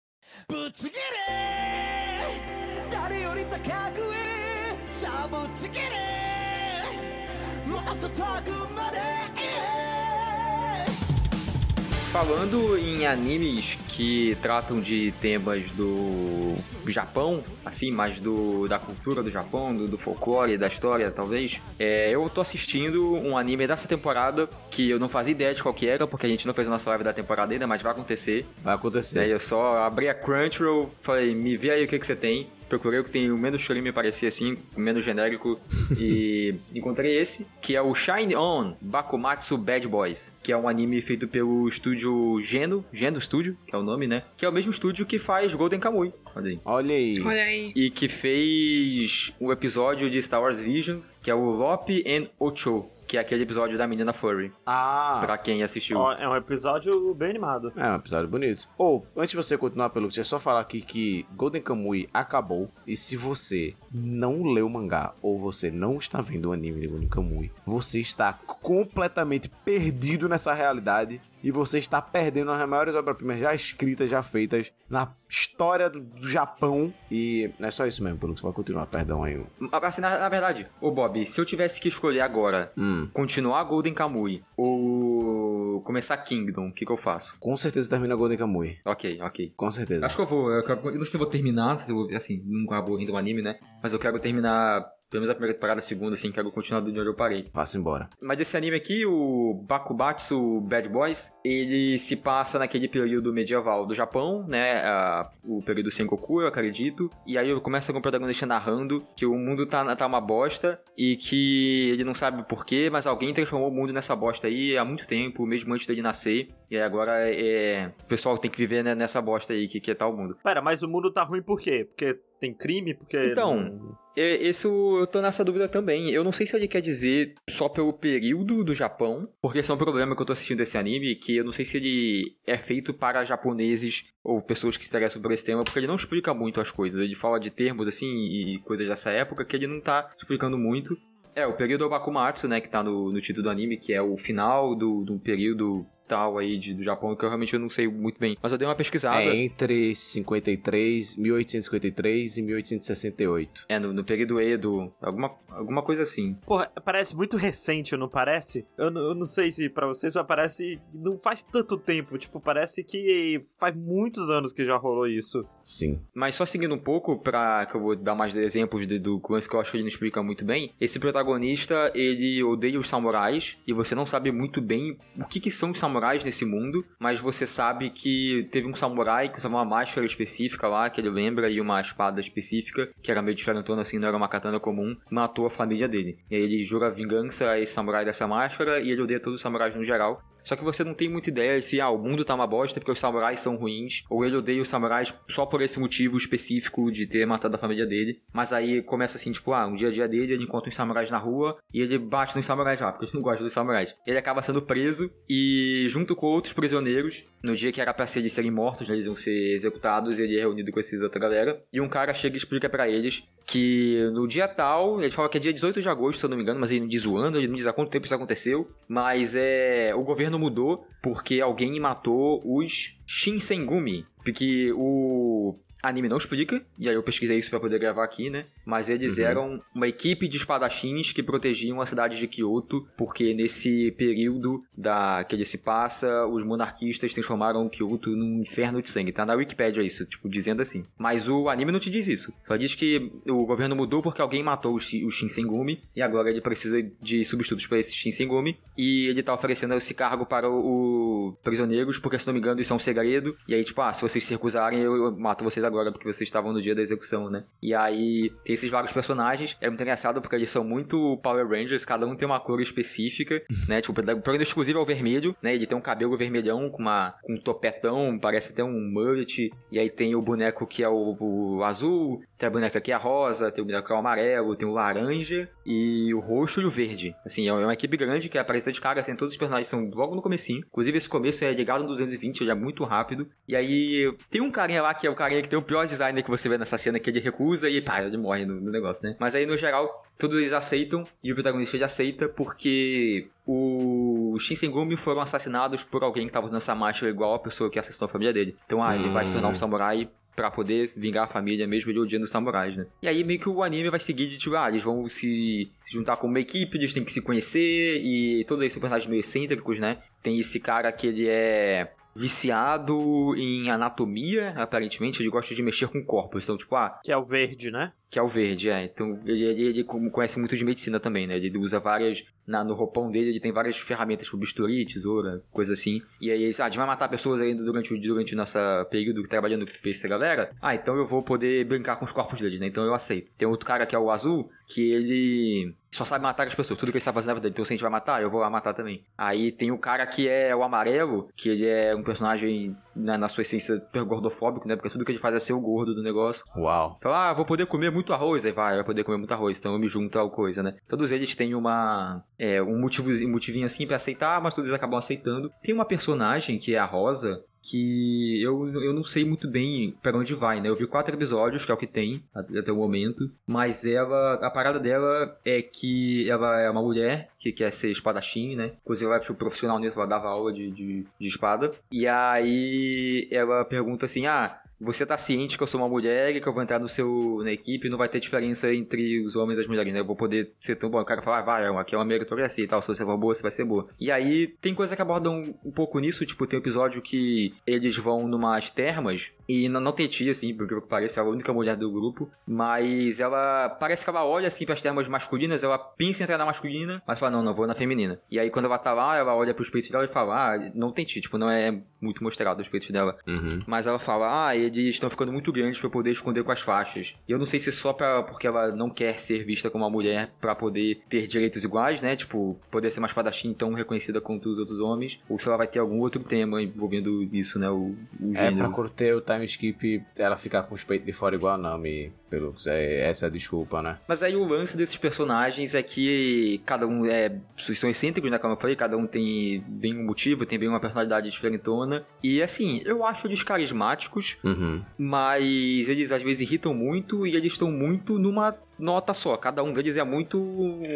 [12.12, 16.54] falando em animes que tratam de temas do
[16.86, 22.10] Japão, assim, mais do da cultura do Japão, do, do folclore, da história, talvez, é,
[22.10, 25.88] eu tô assistindo um anime dessa temporada que eu não fazia ideia de qual que
[25.88, 28.44] era, porque a gente não fez a nossa live da temporada ainda, mas vai acontecer.
[28.62, 29.20] Vai acontecer.
[29.20, 32.46] Aí eu só abri a Crunchyroll, falei, me vê aí o que, que você tem.
[32.72, 35.60] Procurei o que tem o menos que me parecia assim, o menos genérico,
[35.94, 41.02] e encontrei esse, que é o Shine On Bakumatsu Bad Boys, que é um anime
[41.02, 44.22] feito pelo estúdio Geno, Geno Studio, que é o nome, né?
[44.38, 46.14] Que é o mesmo estúdio que faz Golden Kamuy.
[46.34, 46.60] Olha aí.
[46.64, 47.20] Olha aí.
[47.20, 47.72] Olha aí.
[47.76, 52.86] E que fez o episódio de Star Wars Visions, que é o Lope and Ocho,
[53.12, 55.20] que é aquele episódio da menina Furry, Ah.
[55.22, 55.98] pra quem assistiu.
[55.98, 57.70] Ó, é um episódio bem animado.
[57.76, 58.66] É um episódio bonito.
[58.78, 62.70] Ou, antes de você continuar pelo deixa eu só falar aqui que Golden Kamuy acabou.
[62.86, 66.86] E se você não leu o mangá ou você não está vendo o anime de
[66.86, 71.20] Golden Kamuy, você está completamente perdido nessa realidade.
[71.42, 76.28] E você está perdendo as maiores obras-primas já escritas, já feitas na história do, do
[76.28, 76.92] Japão.
[77.10, 78.86] E é só isso mesmo, pelo que você pode continuar.
[78.86, 79.42] Perdão aí.
[79.72, 83.92] Assim, na, na verdade, ô Bob, se eu tivesse que escolher agora Hum, continuar Golden
[83.94, 87.36] Kamuy ou começar Kingdom, o que, que eu faço?
[87.40, 88.78] com certeza termina Golden Kamuy.
[88.84, 89.52] Ok, ok.
[89.56, 90.06] Com certeza.
[90.06, 90.50] Acho que eu vou.
[90.52, 92.76] Eu, quero- eu não sei se eu vou terminar, não se eu vou, assim, nunca
[92.76, 93.58] acabou ainda o anime, né?
[93.82, 94.84] Mas eu quero terminar.
[95.12, 97.50] Pelo menos a primeira temporada, a segunda, assim, quero continuar de onde eu parei.
[97.52, 98.08] Vá-se embora.
[98.20, 103.94] Mas esse anime aqui, o Bakubatsu Bad Boys, ele se passa naquele período medieval do
[103.94, 104.80] Japão, né?
[104.86, 107.10] a- o período Sengoku, eu acredito.
[107.26, 111.16] E aí começa com o protagonista narrando que o mundo tá, tá uma bosta e
[111.16, 115.06] que ele não sabe porquê, mas alguém transformou o mundo nessa bosta aí há muito
[115.06, 116.48] tempo, mesmo antes dele nascer.
[116.70, 119.90] E aí agora é, o pessoal tem que viver né, nessa bosta aí que, que
[119.90, 120.38] é tal mundo.
[120.42, 121.84] Pera, mas o mundo tá ruim por quê?
[121.84, 122.92] Porque tem crime?
[122.94, 123.16] Porque.
[123.16, 124.68] Então, não- É, Isso
[125.00, 126.10] eu tô nessa dúvida também.
[126.10, 129.74] Eu não sei se ele quer dizer só pelo período do Japão, porque esse é
[129.74, 132.58] um problema que eu tô assistindo esse anime, que eu não sei se ele é
[132.58, 136.34] feito para japoneses ou pessoas que se interessam por esse tema, porque ele não explica
[136.34, 137.00] muito as coisas.
[137.00, 140.94] Ele fala de termos assim e coisas dessa época que ele não tá explicando muito.
[141.34, 144.18] É, o período Bakumatsu, né, que tá no, no título do anime, que é o
[144.18, 147.88] final do, do período tal aí de, do Japão, que eu realmente eu não sei
[147.88, 148.36] muito bem.
[148.42, 149.22] Mas eu dei uma pesquisada.
[149.22, 153.64] É entre 53, 1853 e 1868.
[153.68, 156.34] É, no, no período Edo, alguma, alguma coisa assim.
[156.46, 158.66] Porra, parece muito recente, não parece?
[158.76, 160.78] Eu, não- eu não sei se pra vocês, mas parece.
[160.94, 162.18] Não faz tanto tempo.
[162.18, 165.44] Tipo, parece que faz muitos anos que já rolou isso.
[165.62, 166.00] Sim.
[166.14, 169.48] Mas só seguindo um pouco, pra que eu vou dar mais exemplos de, do lance
[169.48, 170.72] que eu acho que ele não explica muito bem.
[170.80, 175.50] Esse protagonista, ele odeia os samurais, e você não sabe muito bem o que, que
[175.50, 179.64] são os samurais nesse mundo, mas você sabe que teve um samurai que usava uma
[179.64, 183.98] máscara específica lá, que ele lembra, e uma espada específica, que era meio diferentona assim,
[183.98, 186.18] não era uma katana comum, matou a família dele.
[186.30, 189.42] E aí ele jura vingança a esse samurai dessa máscara, e ele odeia todos os
[189.42, 190.22] samurais no geral.
[190.44, 192.90] Só que você não tem muita ideia se ah, o mundo tá uma bosta porque
[192.90, 197.06] os samurais são ruins, ou ele odeia os samurais só por esse motivo específico de
[197.06, 198.20] ter matado a família dele.
[198.32, 201.10] Mas aí começa assim, tipo, ah, um dia a dia dele, ele encontra uns samurais
[201.10, 203.94] na rua e ele bate nos samurais lá, porque ele não gosta dos samurais.
[204.06, 208.20] Ele acaba sendo preso e, junto com outros prisioneiros, no dia que era pra ser
[208.20, 211.62] eles serem mortos, né, eles iam ser executados, ele é reunido com esses outra galera.
[211.72, 215.36] E um cara chega e explica pra eles que no dia tal, ele fala que
[215.36, 217.16] é dia 18 de agosto, se eu não me engano, mas ele não diz o
[217.16, 221.40] ano, ele não diz há quanto tempo isso aconteceu, mas é o governo mudou porque
[221.40, 227.58] alguém matou os Shinsengumi, porque o anime não explica, e aí eu pesquisei isso pra
[227.60, 228.46] poder gravar aqui, né?
[228.64, 229.24] Mas eles Uhum.
[229.24, 235.24] eram uma equipe de espadachins que protegiam a cidade de Kyoto, porque nesse período da
[235.24, 239.12] que ele se passa, os monarquistas transformaram Kyoto num inferno de sangue.
[239.12, 240.84] Tá na Wikipedia isso, tipo, dizendo assim.
[240.96, 242.32] Mas o anime não te diz isso.
[242.46, 246.30] Só diz que o governo mudou porque alguém matou o, Shi- o Shinsengumi, e agora
[246.30, 251.28] ele precisa de substitutos para esse Shinsengumi, e ele tá oferecendo esse cargo para o,
[251.30, 253.92] o prisioneiros, porque se não me engano isso é um segredo, e aí tipo, ah,
[253.92, 256.82] se vocês se recusarem, eu, eu mato vocês agora, porque vocês estavam no dia da
[256.82, 257.44] execução, né?
[257.62, 261.84] E aí tem esses vários personagens, é muito engraçado porque eles são muito Power Rangers,
[261.84, 263.80] cada um tem uma cor específica, né?
[263.80, 265.54] Tipo, o programa exclusivo é o vermelho, né?
[265.54, 269.78] Ele tem um cabelo vermelhão com, uma, com um topetão, parece até um mullet, e
[269.78, 272.98] aí tem o boneco que é o, o azul, tem a boneca que é a
[272.98, 276.64] rosa, tem o boneco que é o amarelo, tem o laranja e o roxo e
[276.64, 277.14] o verde.
[277.24, 280.16] Assim, é uma equipe grande que aparece de cara, assim, todos os personagens são logo
[280.16, 280.58] no comecinho.
[280.66, 283.28] Inclusive, esse começo é ligado no 220, ele é muito rápido.
[283.46, 286.20] E aí, tem um carinha lá que é o carinha que tem o pior design
[286.20, 289.08] que você vê nessa cena, que ele recusa e pá, ele morre no, no negócio,
[289.08, 289.16] né?
[289.20, 289.88] Mas aí, no geral,
[290.18, 296.26] todos eles aceitam e o protagonista ele aceita porque os Shinsengumi foram assassinados por alguém
[296.26, 298.56] que tava usando essa máscara igual a pessoa que assassinou a família dele.
[298.66, 302.00] Então, ah, ele vai se tornar um samurai pra poder vingar a família, mesmo ele
[302.00, 302.86] odiando os samurais, né?
[303.02, 306.16] E aí meio que o anime vai seguir de tipo, ah, eles vão se juntar
[306.16, 309.98] como uma equipe, eles têm que se conhecer, e todos esses personagens meio excêntricos, né?
[310.22, 316.04] Tem esse cara que ele é viciado em anatomia, aparentemente, ele gosta de mexer com
[316.04, 316.44] corpos.
[316.44, 317.92] Então, tipo, ah, Que é o verde, né?
[318.10, 318.84] que é o verde, é.
[318.84, 321.34] Então ele, ele, ele conhece muito de medicina também, né?
[321.38, 322.22] Ele usa várias.
[322.46, 326.02] Na, no roupão dele ele tem várias ferramentas, tipo bisturi, tesoura, coisa assim.
[326.20, 328.58] E aí ele ah, a gente vai matar pessoas ainda durante, o- durante o nosso
[328.90, 330.50] período trabalhando com essa galera.
[330.60, 332.66] Ah, então eu vou poder brincar com os corpos deles, né?
[332.66, 333.30] Então eu aceito.
[333.38, 336.78] Tem outro cara que é o azul, que ele só sabe matar as pessoas.
[336.78, 337.52] Tudo que ele sabe fazer na vida dele.
[337.52, 339.04] Então se a gente vai matar, eu vou lá matar também.
[339.16, 343.28] Aí tem o cara que é o amarelo, que ele é um personagem na, na
[343.28, 344.76] sua essência super gordofóbico, né?
[344.76, 346.44] Porque tudo que ele faz é ser o gordo do negócio.
[346.56, 346.98] Uau.
[347.02, 348.44] Fala, ah, vou poder comer muito arroz.
[348.44, 349.58] Aí vai, vai poder comer muito arroz.
[349.58, 350.74] Então eu me junto a coisa, né?
[350.88, 352.22] Todos eles têm uma.
[352.38, 355.50] É, um motivozinho, motivinho assim pra aceitar, mas todos eles acabam aceitando.
[355.62, 357.44] Tem uma personagem que é a Rosa.
[357.64, 360.68] Que eu, eu não sei muito bem pra onde vai, né?
[360.68, 363.30] Eu vi quatro episódios, que é o que tem até o momento.
[363.46, 364.34] Mas ela.
[364.44, 368.72] A parada dela é que ela é uma mulher que quer ser espadachim, né?
[368.82, 371.70] Inclusive ela é tipo, profissional nisso, ela dava aula de, de, de espada.
[371.92, 372.81] E aí
[373.30, 376.52] ela pergunta assim: ah, você tá ciente que eu sou uma mulher e que eu
[376.52, 379.66] vou entrar no seu, na equipe não vai ter diferença entre os homens e as
[379.68, 380.00] mulheres, né?
[380.00, 381.00] Eu vou poder ser tão bom.
[381.00, 383.34] O cara fala, ah, vai, aqui é uma meritocracia e tal, se você for boa,
[383.34, 383.86] você vai ser boa.
[384.00, 387.96] E aí, tem coisa que abordam um, pouco nisso, tipo, tem um episódio que eles
[387.96, 391.76] vão numas termas e não, não tem tia, assim, porque parece é a única mulher
[391.76, 396.24] do grupo, mas ela, parece que ela olha, assim, pras termas masculinas, ela pensa em
[396.24, 398.20] entrar na masculina, mas fala, não, não, vou na feminina.
[398.30, 400.90] E aí, quando ela tá lá, ela olha pros peitos dela e fala, ah, não
[400.90, 403.16] tem tia, tipo, não é muito mostrado os peitos dela.
[403.26, 403.60] Uhum.
[403.66, 407.14] Mas ela fala, ah, estão ficando muito grandes pra poder esconder com as faixas.
[407.28, 409.84] E eu não sei se é só pra, porque ela não quer ser vista como
[409.84, 412.16] uma mulher pra poder ter direitos iguais, né?
[412.16, 415.20] Tipo, poder ser uma espadachim tão reconhecida quanto os outros homens.
[415.28, 417.68] Ou se ela vai ter algum outro tema envolvendo isso, né?
[417.70, 421.34] O, o É, pra curter o time skip, ela ficar com os peitos de fora
[421.34, 423.98] igual a Nami, pelo que é, essa é a desculpa, né?
[424.06, 427.36] Mas aí o lance desses personagens é que cada um é.
[427.56, 428.38] Vocês são excêntricos, né?
[428.38, 432.04] Como eu falei, cada um tem bem um motivo, tem bem uma personalidade diferentona.
[432.22, 434.61] E assim, eu acho eles carismáticos, Uhum.
[434.98, 439.36] Mas eles às vezes irritam muito e eles estão muito numa nota só.
[439.36, 440.38] Cada um deles é muito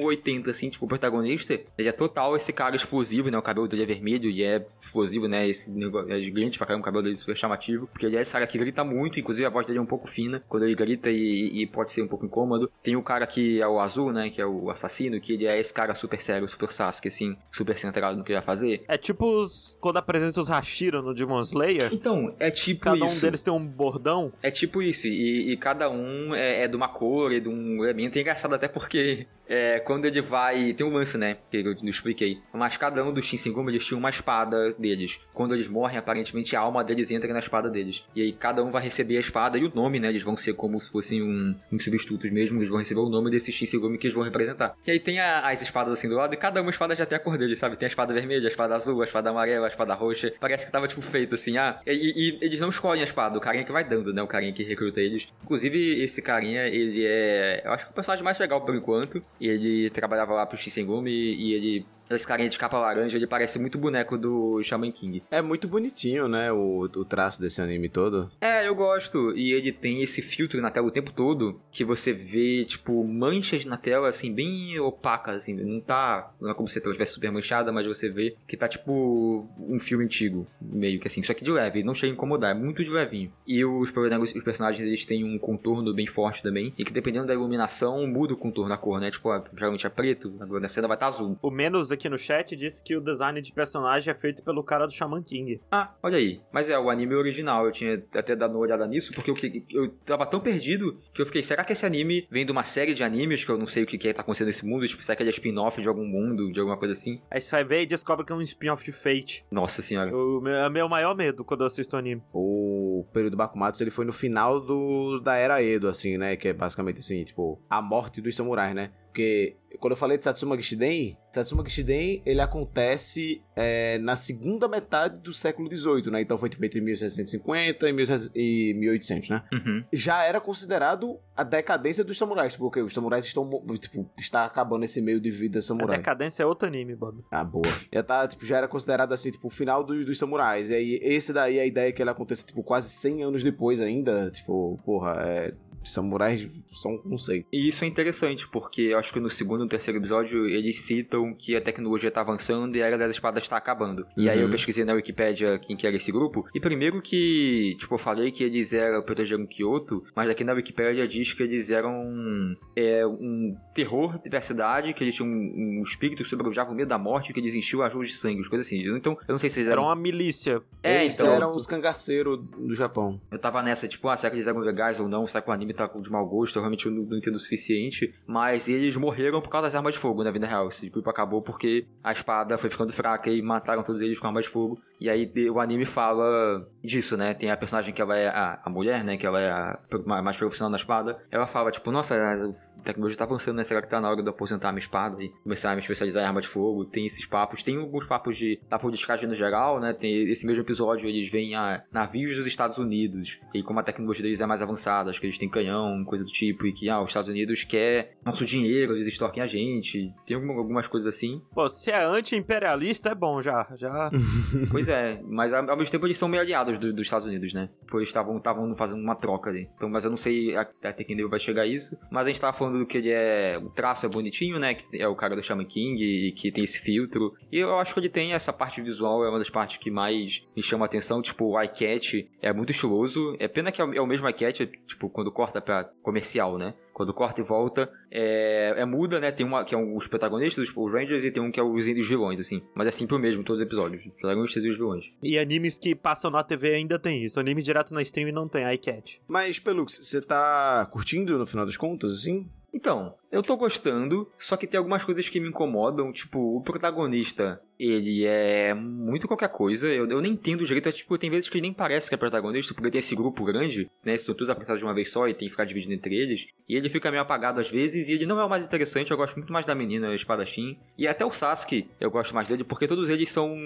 [0.03, 3.39] 80, assim, tipo, o protagonista, ele é total esse cara explosivo, né?
[3.39, 5.49] O cabelo dele é vermelho e é explosivo, né?
[5.49, 8.20] Esse negócio é gigante pra caramba, o cabelo dele é super chamativo, porque ele é
[8.20, 10.74] esse cara que grita muito, inclusive a voz dele é um pouco fina, quando ele
[10.74, 12.70] grita e, e pode ser um pouco incômodo.
[12.82, 14.30] Tem o cara que é o azul, né?
[14.30, 17.78] Que é o assassino, que ele é esse cara super sério, super Sasuke, assim, super
[17.78, 18.84] centrado no que ele vai fazer.
[18.89, 21.91] É tipo os, quando apresenta os Hashira no Demon Slayer.
[21.93, 23.20] Então, é tipo Cada um isso.
[23.20, 24.32] deles tem um bordão.
[24.43, 27.75] É tipo isso, e, e cada um é, é de uma cor e de um
[27.84, 30.72] É engraçado até porque é, quando ele vai.
[30.72, 31.38] Tem um lance, né?
[31.51, 32.38] Que eu não expliquei.
[32.53, 35.18] Mas cada um dos Shinsengumi eles tinham uma espada deles.
[35.34, 38.05] Quando eles morrem, aparentemente a alma deles entra na espada deles.
[38.14, 40.09] E aí cada um vai receber a espada e o nome, né?
[40.09, 42.59] Eles vão ser como se fossem um, uns substitutos mesmo.
[42.59, 44.74] Eles vão receber o nome desses Shinsengumi que eles vão representar.
[44.86, 47.16] E aí tem a- as espadas assim do lado e cada uma espada já tem
[47.16, 47.76] a cor deles, sabe?
[47.76, 50.32] Tem a espada vermelha, a espada azul, a espada amarela, a espada roxa.
[50.40, 51.80] Parece que tava tipo feito assim, ah.
[51.86, 54.22] E, e- e eles não escolhem a espada, o carinha que vai dando, né?
[54.22, 55.26] O carinha que recruta eles.
[55.44, 57.62] Inclusive, esse carinha, ele é.
[57.64, 59.22] Eu acho que o personagem mais legal por enquanto.
[59.41, 63.59] E ele trabalhava lá pro Shinsengumi e ele Esse carinha de capa laranja, ele parece
[63.59, 65.22] muito boneco do Shaman King.
[65.30, 66.52] É muito bonitinho, né?
[66.52, 68.30] O, o traço desse anime todo.
[68.40, 69.36] É, eu gosto.
[69.36, 73.64] E ele tem esse filtro na tela o tempo todo, que você vê, tipo, manchas
[73.64, 75.54] na tela, assim, bem opacas, assim.
[75.54, 76.32] Não tá.
[76.40, 79.46] Não é como se a tela estivesse super manchada, mas você vê que tá, tipo,
[79.59, 81.22] um filme antigo, meio que assim.
[81.22, 83.32] Só que de leve, não chega a incomodar, é muito de levinho.
[83.46, 83.92] E os,
[84.34, 88.34] os personagens, eles têm um contorno bem forte também, e que dependendo da iluminação, muda
[88.34, 89.11] o contorno da cor, né?
[89.11, 91.38] Tipo, geralmente é preto, agora na cena vai estar tá azul.
[91.42, 94.86] O Menos aqui no chat disse que o design de personagem é feito pelo cara
[94.86, 95.61] do Shaman King.
[95.70, 96.40] Ah, olha aí.
[96.53, 99.36] Mas é, o anime original, eu tinha até dado uma olhada nisso, porque eu,
[99.72, 102.94] eu tava tão perdido que eu fiquei, será que esse anime vem de uma série
[102.94, 104.86] de animes que eu não sei o que, que é, tá acontecendo nesse mundo?
[104.86, 107.20] Tipo, será que ele é spin-off de algum mundo, de alguma coisa assim?
[107.30, 109.44] Aí você vai ver e descobre que é um spin-off de Fate.
[109.51, 110.14] Nossa senhora.
[110.14, 112.22] O meu, é meu maior medo quando eu assisto o anime.
[112.32, 116.36] O período Bakumatsu, ele foi no final do, da era Edo, assim, né?
[116.36, 118.90] Que é basicamente assim, tipo, a morte dos samurais, né?
[119.07, 125.18] Porque quando eu falei de Satsuma Gishiden, Satsuma Gishiden, ele acontece é, na segunda metade
[125.18, 126.20] do século XVIII, né?
[126.20, 129.42] Então foi tipo entre 1750 e 1800, né?
[129.52, 129.84] Uhum.
[129.92, 133.48] Já era considerado a decadência dos samurais, porque os samurais estão,
[133.78, 135.96] tipo, está acabando esse meio de vida samurai.
[135.96, 137.22] A decadência é outro anime, Bob.
[137.30, 137.64] Ah, boa.
[137.92, 140.70] já tá, tipo, já era considerado assim, tipo, o final dos, dos samurais.
[140.70, 143.80] E aí, esse daí, é a ideia que ele aconteça, tipo, quase 100 anos depois
[143.80, 145.54] ainda, tipo, porra, é
[145.93, 147.47] samurais são um conceito.
[147.53, 151.34] E isso é interessante, porque eu acho que no segundo e terceiro episódio eles citam
[151.34, 154.07] que a tecnologia tá avançando e a Era das Espadas está acabando.
[154.16, 154.24] Uhum.
[154.24, 154.51] E aí eu uhum.
[154.51, 156.47] pesquisei na Wikipedia quem que era esse grupo.
[156.55, 161.07] E primeiro que, tipo, eu falei que eles eram protegeram Kyoto, mas aqui na Wikipedia
[161.07, 166.22] diz que eles eram é, um terror da cidade, que eles tinham um, um espírito
[166.22, 168.82] que sobrevivia o medo da morte, que eles enchiam as ruas de sangue, coisas assim.
[168.97, 169.82] Então, eu não sei se eles eram...
[169.82, 170.62] Era uma milícia.
[170.82, 171.32] É, eles então...
[171.32, 173.20] eram os cangaceiros do Japão.
[173.30, 175.26] Eu tava nessa, tipo, ah, será que eles eram legais ou não?
[175.26, 176.56] Será que o anime tá de mau gosto?
[176.56, 178.14] Eu realmente não, não entendo o suficiente.
[178.26, 180.68] Mas eles morreram por causa das armas de fogo na vida real.
[180.68, 184.44] Esse grupo acabou porque a espada foi ficando fraca e mataram todos eles com armas
[184.44, 184.80] de fogo.
[185.00, 187.34] E aí o anime fala disso, né?
[187.34, 189.16] Tem a personagem que ela é a, a mulher, né?
[189.16, 189.78] Que ela é a
[190.22, 191.18] mais profissional na espada.
[191.30, 193.64] Ela fala, tipo, nossa, a tecnologia tá avançando, né?
[193.64, 195.80] Será que tá na hora de eu aposentar a minha espada e começar a me
[195.80, 196.84] especializar em arma de fogo?
[196.84, 197.62] Tem esses papos.
[197.62, 199.92] Tem alguns papos de, da politicagem no geral, né?
[199.92, 203.38] Tem esse mesmo episódio, eles vêm a navios dos Estados Unidos.
[203.52, 205.65] E como a tecnologia deles é mais avançada, acho que eles têm canhão,
[206.04, 206.66] coisa do tipo.
[206.66, 210.12] E que, ah, os Estados Unidos quer nosso dinheiro, eles extorquem a gente.
[210.24, 211.40] Tem algumas coisas assim.
[211.54, 213.66] Pô, se é anti-imperialista, é bom já.
[213.76, 214.10] já...
[214.70, 217.68] pois é, mas ao mesmo tempo eles são meio aliados do, dos Estados Unidos, né?
[217.88, 219.68] Pois estavam fazendo uma troca ali.
[219.76, 221.96] Então, mas eu não sei até que nível vai chegar isso.
[222.10, 223.58] Mas a gente tava falando do que ele é.
[223.62, 224.74] O traço é bonitinho, né?
[224.74, 227.34] Que é o cara do Shaman King e que tem esse filtro.
[227.50, 230.46] E eu acho que ele tem essa parte visual, é uma das partes que mais
[230.56, 231.22] me chama a atenção.
[231.22, 233.36] Tipo, o iCat é muito estiloso.
[233.38, 236.74] É pena que é o, é o mesmo iCat, tipo, quando corta pra comercial, né?
[236.92, 239.30] Quando corta e volta, é, é muda, né?
[239.30, 241.86] Tem uma que é um, os protagonistas, os Rangers, e tem um que é os,
[241.86, 242.62] os vilões, assim.
[242.74, 244.07] Mas é sempre o mesmo, todos os episódios.
[244.07, 245.04] Os protagonistas e os vilões.
[245.22, 247.38] E animes que passam na TV ainda tem isso.
[247.38, 249.20] Anime direto na stream não tem iCat.
[249.28, 252.48] Mas, Pelux, você tá curtindo no final das contas, assim?
[252.76, 257.58] Então, eu tô gostando, só que tem algumas coisas que me incomodam, tipo, o protagonista,
[257.78, 261.56] ele é muito qualquer coisa, eu, eu nem entendo direito, é, tipo, tem vezes que
[261.56, 264.80] ele nem parece que é protagonista, porque tem esse grupo grande, né, são todos apresentados
[264.80, 267.22] de uma vez só e tem que ficar dividido entre eles, e ele fica meio
[267.22, 269.74] apagado às vezes, e ele não é o mais interessante, eu gosto muito mais da
[269.74, 273.56] menina, espadachim, e até o Sasuke, eu gosto mais dele, porque todos eles são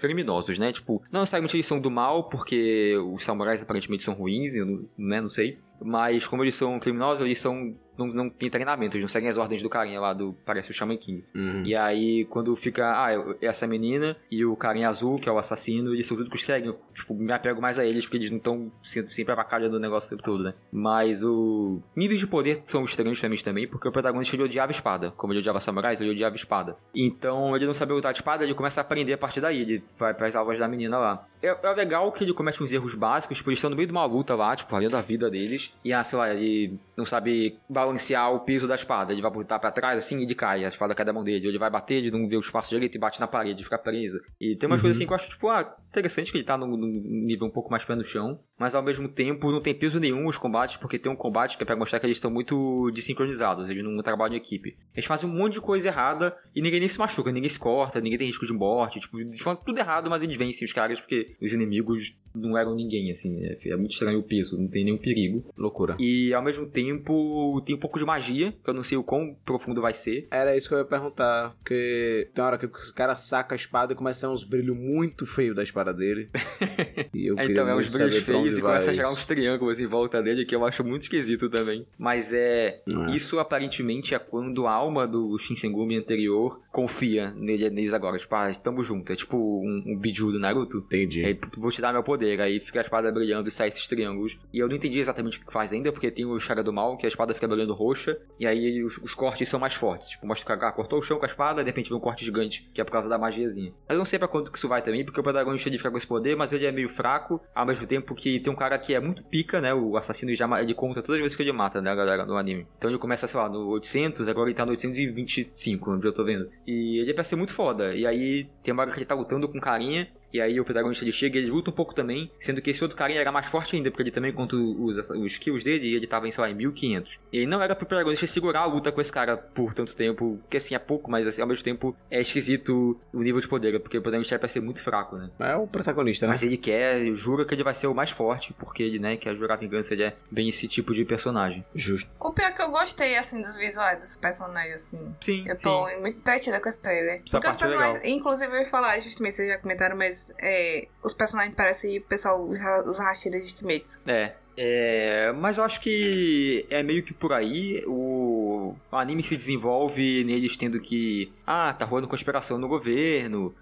[0.00, 4.56] criminosos, né, tipo, não necessariamente eles são do mal, porque os samurais aparentemente são ruins,
[4.56, 8.96] eu né, não sei, mas como eles são criminosos, eles são não, não tem treinamento,
[8.96, 10.34] eles não seguem as ordens do carinha lá do.
[10.44, 11.24] Parece o Shaman King.
[11.34, 11.64] Uhum.
[11.64, 12.86] E aí, quando fica.
[12.86, 13.08] Ah,
[13.40, 16.72] essa menina e o carinha azul, que é o assassino, eles são tudo que seguem.
[16.94, 20.10] Tipo, me apego mais a eles, porque eles não estão sempre avacalhando o negócio o
[20.10, 20.54] tempo todo, né?
[20.72, 21.80] Mas o.
[21.94, 25.12] Níveis de poder são estranhos pra mim também, porque o protagonista ele odiava espada.
[25.16, 26.76] Como ele odiava samurais, ele odiava espada.
[26.94, 29.60] Então, ele não sabia lutar de espada, ele começa a aprender a partir daí.
[29.60, 31.26] Ele vai pras aulas da menina lá.
[31.42, 33.92] É, é legal que ele comete uns erros básicos, tipo, eles estão no meio de
[33.92, 35.72] uma luta lá, tipo, valendo a vida deles.
[35.84, 37.58] E, ah, sei lá, ele não sabe
[37.90, 39.12] balancear o peso da espada.
[39.12, 40.64] Ele vai botar para trás assim e ele cai.
[40.64, 41.46] A espada cai da mão dele.
[41.46, 44.20] Ele vai bater, ele não vê o espaço direito e bate na parede, fica presa.
[44.40, 44.82] E tem umas uhum.
[44.82, 47.50] coisas assim que eu acho, tipo, ah, interessante que ele tá num, num, nível um
[47.50, 48.40] pouco mais pé no chão.
[48.58, 51.62] Mas ao mesmo tempo não tem peso nenhum os combates, porque tem um combate que
[51.62, 53.68] é pra mostrar que eles estão muito desincronizados.
[53.68, 54.76] Eles não trabalham em equipe.
[54.94, 58.00] Eles fazem um monte de coisa errada e ninguém nem se machuca, ninguém se corta,
[58.00, 59.00] ninguém tem risco de morte.
[59.00, 62.74] Tipo, eles fazem tudo errado, mas eles vencem os caras porque os inimigos não eram
[62.74, 63.44] ninguém, assim.
[63.44, 65.44] É, é muito estranho o peso, não tem nenhum perigo.
[65.56, 65.96] Loucura.
[65.98, 69.36] E ao mesmo tempo tem um pouco de magia, que eu não sei o quão
[69.44, 70.28] profundo vai ser.
[70.30, 73.92] Era isso que eu ia perguntar, porque tem hora que o cara saca a espada
[73.92, 76.28] e começa a uns brilhos muito feios da espada espada dele.
[77.12, 79.86] E eu queria então, é uns brilhos feios e começa a gerar uns triângulos em
[79.86, 81.86] volta dele, que eu acho muito esquisito também.
[81.98, 82.82] Mas é.
[82.86, 83.10] É?
[83.14, 88.16] Isso aparentemente é quando a alma do Shinsengumi anterior confia nele, neles agora.
[88.18, 89.12] Tipo, ah, tamo junto.
[89.12, 90.78] É tipo um, um biju do Naruto.
[90.78, 91.24] Entendi.
[91.24, 92.40] Aí, vou te dar meu poder.
[92.40, 94.38] Aí fica a espada brilhando e sai esses triângulos.
[94.52, 96.96] E eu não entendi exatamente o que faz ainda, porque tem o Chara do Mal,
[96.96, 98.18] que a espada fica brilhando roxa.
[98.38, 100.10] E aí os, os cortes são mais fortes.
[100.10, 102.00] Tipo, mostra que o cara cortou o chão com a espada, de repente vem um
[102.00, 103.72] corte gigante, que é por causa da magiazinha.
[103.88, 105.90] Mas eu não sei pra quanto que isso vai também, porque o protagonista ele fica
[105.90, 108.78] com esse poder, mas ele é meio fraco, ao mesmo tempo que tem um cara
[108.78, 109.72] que é muito pica, né?
[109.72, 112.36] O assassino já ele conta todas as vezes que ele mata, né, a galera no
[112.36, 112.66] anime.
[112.76, 116.24] Então ele começa, sei lá, no 800, agora ele tá no 825, onde eu tô
[116.24, 116.48] vendo.
[116.66, 117.94] E ele é pra ser muito foda.
[117.94, 120.08] E aí tem uma hora que ele tá lutando com carinha.
[120.32, 122.82] E aí o protagonista ele chega e ele luta um pouco também, sendo que esse
[122.82, 125.94] outro carinha era mais forte ainda, porque ele também conta os, os skills dele, e
[125.94, 127.18] ele tava em, sei lá, em 1500.
[127.32, 130.38] E aí não era pro protagonista segurar a luta com esse cara por tanto tempo,
[130.48, 133.78] que assim é pouco, mas assim, ao mesmo tempo é esquisito o nível de poder,
[133.80, 135.30] porque o protagonista é pra ser muito fraco, né?
[135.40, 136.32] É o protagonista, né?
[136.32, 139.34] Mas ele quer, jura que ele vai ser o mais forte, porque ele, né, quer
[139.34, 141.64] jurar vingança, ele é bem esse tipo de personagem.
[141.74, 142.10] Justo.
[142.18, 145.14] O pior é que eu gostei, assim, dos visuais dos personagens, assim.
[145.20, 147.22] Sim, Eu tô muito entretida com esse trailer.
[147.26, 150.88] Essa Porque os é personagens, inclusive eu ia falar, justamente, vocês já comentaram, mas é,
[151.04, 154.00] os personagens parecem o pessoal, os ra- os rasteiros de Kimetsu.
[154.06, 154.34] É.
[154.62, 157.82] É, mas eu acho que é meio que por aí.
[157.86, 161.32] O, anime se desenvolve neles tendo que.
[161.46, 163.54] Ah, tá rolando conspiração no governo.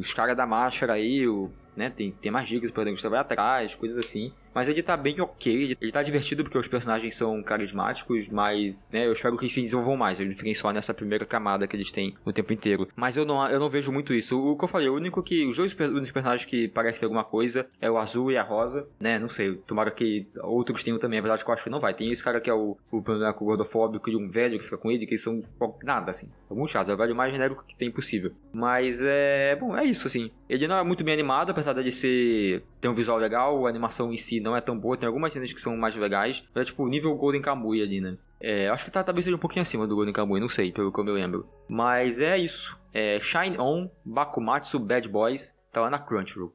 [0.00, 1.88] os caras da máscara aí, o, né?
[1.94, 4.32] Tem, tem mais dicas pra você vai atrás, coisas assim.
[4.54, 9.06] Mas ele tá bem ok, ele, tá divertido porque os personagens são carismáticos, mas, né,
[9.06, 11.76] eu espero que eles se desenvolvam mais, eles não fiquem só nessa primeira camada que
[11.76, 12.88] eles têm o tempo inteiro.
[12.94, 14.38] Mas eu não, eu não vejo muito isso.
[14.38, 15.46] O que eu falei, o único que.
[15.46, 18.86] Os dois únicos personagens que parecem ter alguma coisa é o azul e a rosa,
[19.00, 19.18] né?
[19.18, 21.80] Não sei, tomara que outros tenham também, a verdade é que eu acho que não
[21.80, 21.94] vai.
[21.94, 24.90] Tem esse cara que é o, o boneco gordofóbico e um velho que fica com
[24.90, 25.42] ele, que eles são
[25.82, 26.28] nada, assim.
[26.50, 28.32] É muito chato, é o velho mais genérico que tem possível.
[28.52, 29.56] Mas é.
[29.56, 30.30] Bom, é isso, assim.
[30.48, 32.62] Ele não é muito bem animado, apesar dele ser.
[32.80, 35.52] ter um visual legal, a animação em si não é tão boa, tem algumas cenas
[35.52, 36.44] que são mais legais.
[36.54, 38.16] Mas é tipo o nível Golden Kamuy ali, né?
[38.40, 40.92] É, acho que tá, talvez seja um pouquinho acima do Golden Kamuy, não sei, pelo
[40.92, 41.46] que eu me lembro.
[41.68, 42.78] Mas é isso.
[42.92, 46.52] É Shine On, Bakumatsu, Bad Boys, tá lá na Crunchyroll.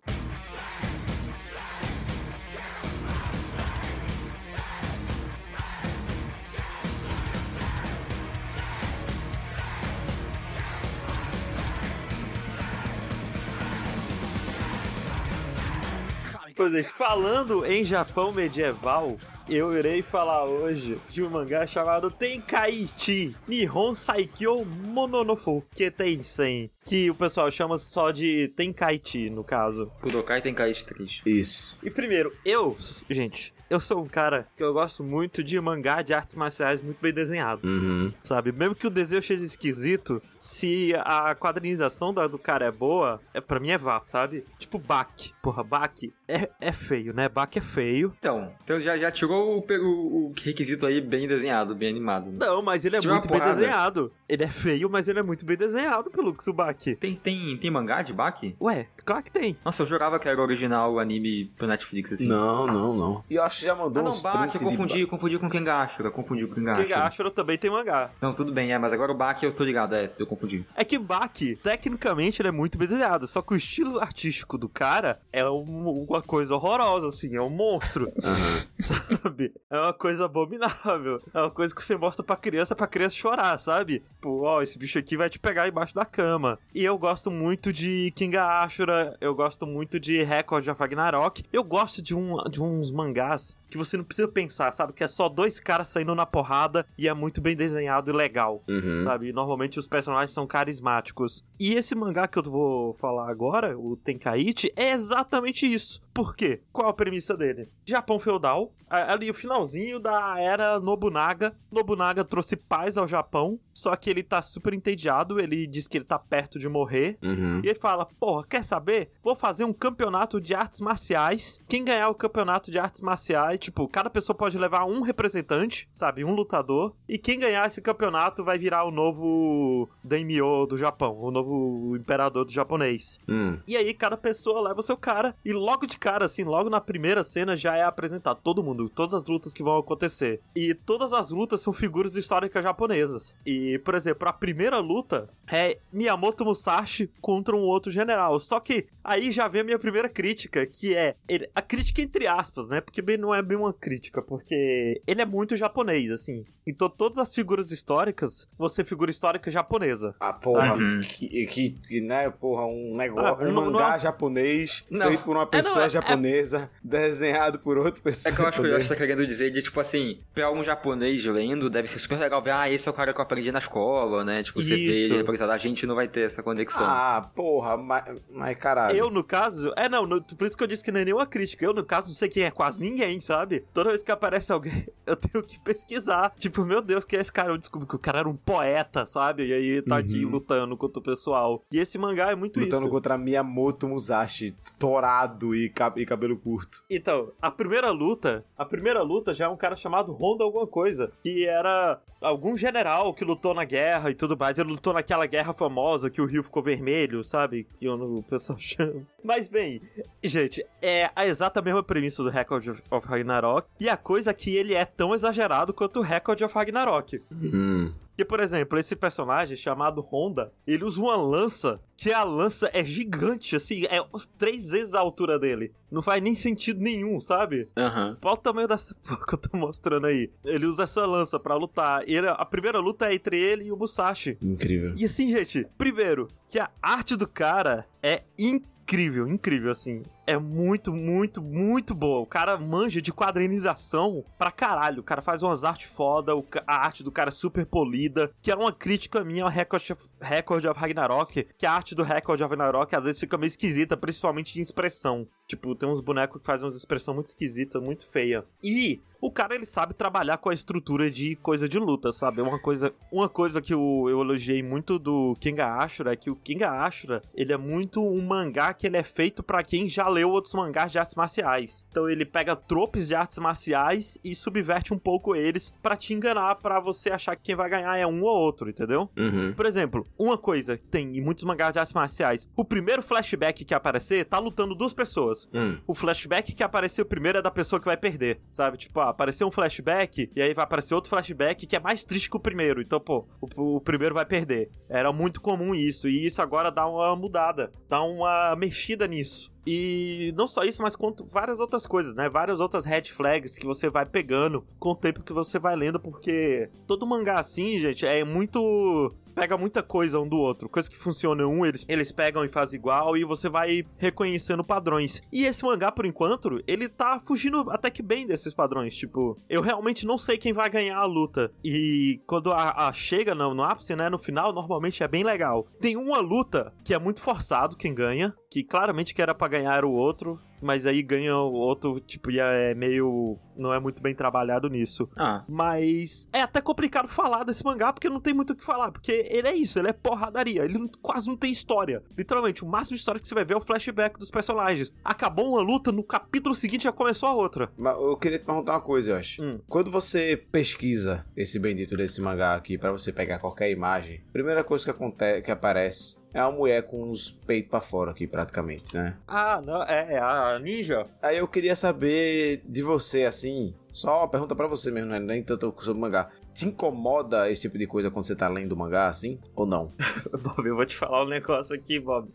[16.69, 19.15] Pois é, falando em Japão medieval,
[19.47, 25.63] eu irei falar hoje de um mangá chamado Tenkaichi Nihon Saikyo Mononofo
[25.95, 29.91] Tensei, que o pessoal chama só de Tenkaichi, no caso.
[30.01, 31.21] Budokai Tenkaichi 3.
[31.25, 31.79] Isso.
[31.83, 32.77] E primeiro, eu,
[33.09, 36.99] gente, eu sou um cara que eu gosto muito de mangá de artes marciais muito
[37.01, 38.13] bem desenhado, Uhum.
[38.23, 38.51] sabe?
[38.53, 43.41] Mesmo que o desenho seja esquisito, se a quadrinização da- do cara é boa, é,
[43.41, 44.45] pra mim é vá, sabe?
[44.57, 45.33] Tipo Bak.
[45.41, 47.27] Porra, Bak é, é feio, né?
[47.27, 48.13] Bak é feio.
[48.17, 52.31] Então, então já, já tirou o, o- o requisito aí bem desenhado, bem animado.
[52.31, 52.37] né?
[52.39, 54.13] Não, mas ele é Se tiver muito bem desenhado.
[54.29, 56.33] Ele é feio, mas ele é muito bem desenhado pelo
[56.77, 56.95] Tsubaki.
[56.95, 58.55] Tem, tem, tem mangá de Baki?
[58.61, 59.55] Ué, claro que tem.
[59.65, 62.27] Nossa, eu jurava que era original o anime pro Netflix, assim.
[62.27, 63.23] Não, não, não.
[63.29, 65.39] E eu acho que já Ah, mandou não, uns Baki, eu print de confundi, confundi
[65.39, 66.87] com Kengashura, confundi com Kengashura.
[66.87, 68.11] Kegashira também tem mangá.
[68.21, 70.65] Não, tudo bem, é, mas agora o Baki eu tô ligado, é, eu confundi.
[70.75, 74.69] É que Baki, tecnicamente, ele é muito bem desenhado, só que o estilo artístico do
[74.69, 78.11] cara é um- uma coisa horrorosa, assim, é um monstro,
[78.79, 79.53] sabe?
[79.69, 81.21] É uma coisa abominável.
[81.33, 84.03] É uma coisa que você mostra pra criança, pra criança chorar, sabe?
[84.21, 86.59] Pô, ó, esse bicho aqui vai te pegar embaixo da cama.
[86.73, 91.43] E eu gosto muito de Kinga Ashura, eu gosto muito de Record of Ragnarok.
[91.51, 94.93] Eu gosto de, um, de uns mangás que você não precisa pensar, sabe?
[94.93, 98.63] Que é só dois caras saindo na porrada e é muito bem desenhado e legal
[98.67, 99.03] Uhum.
[99.03, 99.31] sabe?
[99.33, 101.43] Normalmente os personagens são carismáticos.
[101.59, 106.01] E esse mangá que eu vou falar agora, o Tenkaichi, é exatamente isso.
[106.13, 106.61] Por quê?
[106.71, 107.69] Qual a premissa dele?
[107.85, 111.55] Japão feudal, ali o finalzinho da era Nobunaga.
[111.71, 116.05] Nobunaga trouxe paz ao Japão, só que ele tá super entediado, ele diz que ele
[116.05, 117.17] tá perto de morrer.
[117.21, 117.61] Uhum.
[117.63, 119.11] E ele fala: Porra, quer saber?
[119.21, 121.59] Vou fazer um campeonato de artes marciais.
[121.67, 126.23] Quem ganhar o campeonato de artes marciais, tipo, cada pessoa pode levar um representante, sabe?
[126.23, 126.93] Um lutador.
[127.07, 132.45] E quem ganhar esse campeonato vai virar o novo Daimyo do Japão, o novo imperador
[132.45, 133.19] do japonês.
[133.27, 133.59] Hum.
[133.67, 135.35] E aí cada pessoa leva o seu cara.
[135.43, 139.13] E logo de cara, assim, logo na primeira cena já é apresentado todo mundo, todas
[139.13, 140.41] as lutas que vão acontecer.
[140.55, 143.35] E todas as lutas são figuras históricas japonesas.
[143.45, 148.39] E, por exemplo, a primeira luta é Miyamoto Musashi contra um outro general.
[148.39, 151.15] Só que aí já vem a minha primeira crítica, que é
[151.53, 152.81] a crítica entre aspas, né?
[152.81, 156.45] Porque bem, não é bem uma crítica, porque ele é muito japonês, assim.
[156.67, 160.13] Então todas as figuras históricas vão ser figura histórica japonesa.
[160.19, 160.99] Ah, porra, Uhum.
[161.01, 165.07] que, que, que, né, porra, um negócio, Ah, um não- não mangá é- japonês Não.
[165.07, 168.47] feito por uma É, não, pessoa é- japonesa, desenhado por outra pessoa É que eu
[168.47, 168.89] acho que japonesa.
[168.89, 172.51] tá querendo dizer de, tipo assim, pra um japonês lendo, deve ser super legal ver,
[172.51, 174.43] ah, esse é o cara que eu aprendi na escola, né?
[174.43, 176.85] Tipo, você vê ele representado, a gente não vai ter essa conexão.
[176.85, 178.97] Ah, porra, mas, mas caralho.
[178.97, 181.25] Eu, no caso, é não, no- por isso que eu disse que não é nenhuma
[181.25, 181.63] crítica.
[181.65, 183.63] Eu, no caso, não sei quem é quase ninguém, sabe?
[183.73, 186.33] Toda vez que aparece alguém, eu tenho que pesquisar.
[186.37, 187.49] Tipo, meu Deus, quem é esse cara?
[187.51, 189.45] Eu descubro que o cara era um poeta, sabe?
[189.47, 190.31] E aí tá aqui Uhum.
[190.31, 191.63] lutando contra o pessoal.
[191.71, 192.91] E esse mangá é muito Lutando isso.
[192.91, 196.83] contra Miyamoto Musashi, torado e, cab- e cabelo curto.
[196.89, 201.11] Então, a primeira luta, a primeira luta já é um cara chamado Honda alguma coisa,
[201.23, 204.57] que era algum general que lutou na guerra e tudo mais.
[204.57, 207.67] Ele lutou naquela guerra famosa que o rio ficou vermelho, sabe?
[207.73, 209.05] Que o pessoal chama.
[209.23, 209.81] Mas bem,
[210.23, 213.67] gente, é a exata mesma premissa do Record of- Ragnarok.
[213.79, 217.21] E a coisa é que ele é tão exagerado quanto o Record of Ragnarok.
[217.31, 217.91] Hum.
[218.17, 222.83] Que, por exemplo, esse personagem chamado Honda, ele usa uma lança, que a lança é
[222.83, 224.03] gigante, assim, é
[224.39, 225.71] três vezes a altura dele.
[225.91, 227.69] Não faz nem sentido nenhum, sabe?
[227.77, 228.17] Aham.
[228.19, 230.31] Qual o tamanho dessa porra que eu tô mostrando aí?
[230.43, 232.09] Ele usa essa lança pra lutar.
[232.09, 234.35] E ele- a primeira luta é entre ele e o Musashi.
[234.41, 234.95] Incrível.
[234.97, 240.01] E assim, gente, primeiro, que a arte do cara é incrível, incrível, assim.
[240.27, 242.19] É muito, muito, muito boa.
[242.19, 244.99] O cara manja de quadrinização pra caralho.
[244.99, 246.33] O cara faz umas artes foda,
[246.67, 250.09] a arte do cara é super polida, que é uma crítica minha ao Record of,
[250.19, 253.95] Record of Ragnarok, que a arte do Record of Ragnarok às vezes fica meio esquisita,
[253.95, 255.25] principalmente de expressão.
[255.47, 258.43] Tipo, tem uns bonecos que fazem umas expressão muito esquisita, muito feia.
[258.61, 262.41] E o cara ele sabe trabalhar com a estrutura de coisa de luta, sabe?
[262.41, 266.35] Uma coisa, uma coisa que eu, eu elogiei muito do Kenga Ashura é que o
[266.35, 270.31] Kenga Ashura, ele é muito um mangá que ele é feito pra quem já leu
[270.31, 271.85] outros mangás de artes marciais.
[271.89, 276.55] Então ele pega tropes de artes marciais e subverte um pouco eles pra te enganar,
[276.55, 279.09] pra você achar que quem vai ganhar é um ou outro, entendeu?
[279.17, 279.53] Uhum.
[279.53, 283.63] Por exemplo, uma coisa que tem em muitos mangás de artes marciais, o primeiro flashback
[283.63, 285.47] que aparecer tá lutando duas pessoas.
[285.53, 285.77] Hum.
[285.85, 288.77] O flashback que apareceu primeiro é da pessoa que vai perder, sabe?
[288.77, 292.29] Tipo, ah, apareceu um flashback e aí vai aparecer outro flashback que é mais triste
[292.29, 292.81] que o primeiro.
[292.81, 294.69] Então, pô, o, o primeiro vai perder.
[294.89, 299.55] Era muito comum isso, e isso agora dá uma mudada, dá uma mexida nisso.
[299.69, 302.29] E não só isso, mas quanto várias outras coisas, né?
[302.29, 305.99] Várias outras red flags que você vai pegando com o tempo que você vai lendo,
[305.99, 310.67] porque todo mangá assim, gente, é muito pega muita coisa um do outro.
[310.67, 315.21] Coisa que funciona um, eles, eles pegam e fazem igual e você vai reconhecendo padrões.
[315.31, 318.95] E esse mangá, por enquanto, ele tá fugindo até que bem desses padrões.
[318.95, 321.51] Tipo, eu realmente não sei quem vai ganhar a luta.
[321.63, 325.67] E quando a, a chega no, no ápice, né, no final, normalmente é bem legal.
[325.79, 329.85] Tem uma luta que é muito forçado quem ganha, que claramente que era pra ganhar
[329.85, 330.39] o outro.
[330.61, 333.37] Mas aí ganha outro, tipo, e é meio.
[333.55, 335.09] Não é muito bem trabalhado nisso.
[335.17, 338.91] Ah, Mas é até complicado falar desse mangá porque não tem muito o que falar.
[338.91, 340.63] Porque ele é isso, ele é porradaria.
[340.63, 342.03] Ele não- quase não tem história.
[342.15, 344.93] Literalmente, o máximo de história que você vai ver é o flashback dos personagens.
[345.03, 347.71] Acabou uma luta, no capítulo seguinte já começou a outra.
[347.77, 349.41] Mas eu queria te perguntar uma coisa, eu acho.
[349.43, 349.59] Hum.
[349.67, 354.63] Quando você pesquisa esse bendito desse mangá aqui pra você pegar qualquer imagem, a primeira
[354.63, 358.95] coisa que, acontece, que aparece é uma mulher com os peitos pra fora aqui, praticamente,
[358.95, 359.17] né?
[359.27, 361.03] Ah, não, é, é a ninja.
[361.19, 365.19] Aí eu queria saber de você, assim, só uma pergunta pra você mesmo, né?
[365.19, 366.29] nem tanto sobre mangá.
[366.57, 369.91] Te incomoda esse tipo de coisa quando você tá lendo mangá, assim, ou não?
[370.41, 372.31] Bob, eu vou te falar um negócio aqui, Bob.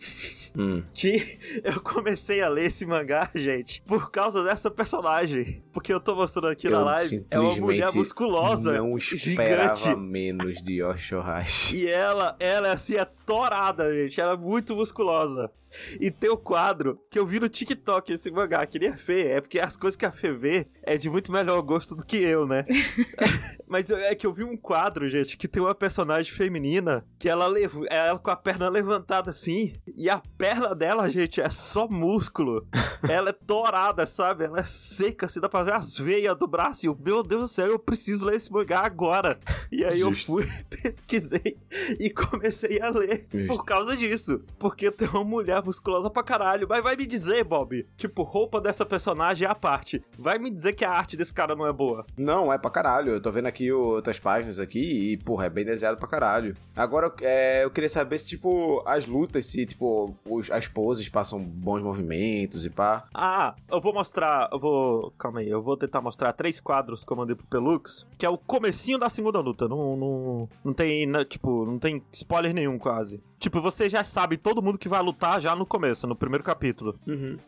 [0.56, 0.84] Hum.
[0.94, 5.64] Que eu comecei a ler esse mangá, gente, por causa dessa personagem.
[5.72, 7.26] Porque eu tô mostrando aqui na Eu live.
[7.32, 8.74] É uma mulher musculosa.
[8.74, 10.00] Não esperava gigante.
[10.00, 11.78] menos de Yoshihashi.
[11.78, 14.20] E ela, ela assim, é torada, gente.
[14.20, 15.50] Ela é muito musculosa.
[16.00, 19.28] E tem o quadro que eu vi no TikTok esse mangá, que nem a Fê.
[19.28, 22.16] É porque as coisas que a Fê vê é de muito melhor gosto do que
[22.16, 22.64] eu, né?
[23.66, 27.46] Mas é que eu vi um quadro, gente, que tem uma personagem feminina que ela,
[27.46, 29.72] lev ela com a perna levantada assim.
[29.96, 32.66] E a perna dela, gente, é só músculo.
[33.08, 34.44] ela é torada, sabe?
[34.44, 36.84] Ela é seca, assim, dá pra ver as veias do braço.
[36.84, 39.38] E eu, meu Deus do céu, eu preciso ler esse mangá agora.
[39.70, 40.38] E aí Justo.
[40.38, 41.56] eu fui, pesquisei
[41.98, 43.46] e comecei a ler Justo.
[43.46, 44.42] por causa disso.
[44.58, 46.66] Porque tem uma mulher musculosa pra caralho.
[46.68, 50.02] Mas vai me dizer, Bob, tipo, roupa dessa personagem é a parte.
[50.18, 52.04] Vai me dizer que a arte desse cara não é boa.
[52.16, 53.12] Não, é pra caralho.
[53.12, 56.54] Eu tô vendo aqui outras páginas aqui e, porra, é bem desenhado pra caralho.
[56.76, 61.40] Agora, é, eu queria saber se, tipo, as lutas, se, tipo, os- as poses passam
[61.42, 63.04] bons movimentos e pá.
[63.14, 67.12] Ah, eu vou mostrar, eu vou, calma aí, eu vou tentar mostrar três quadros que
[67.12, 71.06] eu mandei pro Pelux, que é o comecinho da segunda luta, não, não, não tem,
[71.06, 73.22] né, tipo, não tem spoiler nenhum quase.
[73.38, 76.98] Tipo, você já sabe todo mundo que vai lutar já no começo, no primeiro capítulo.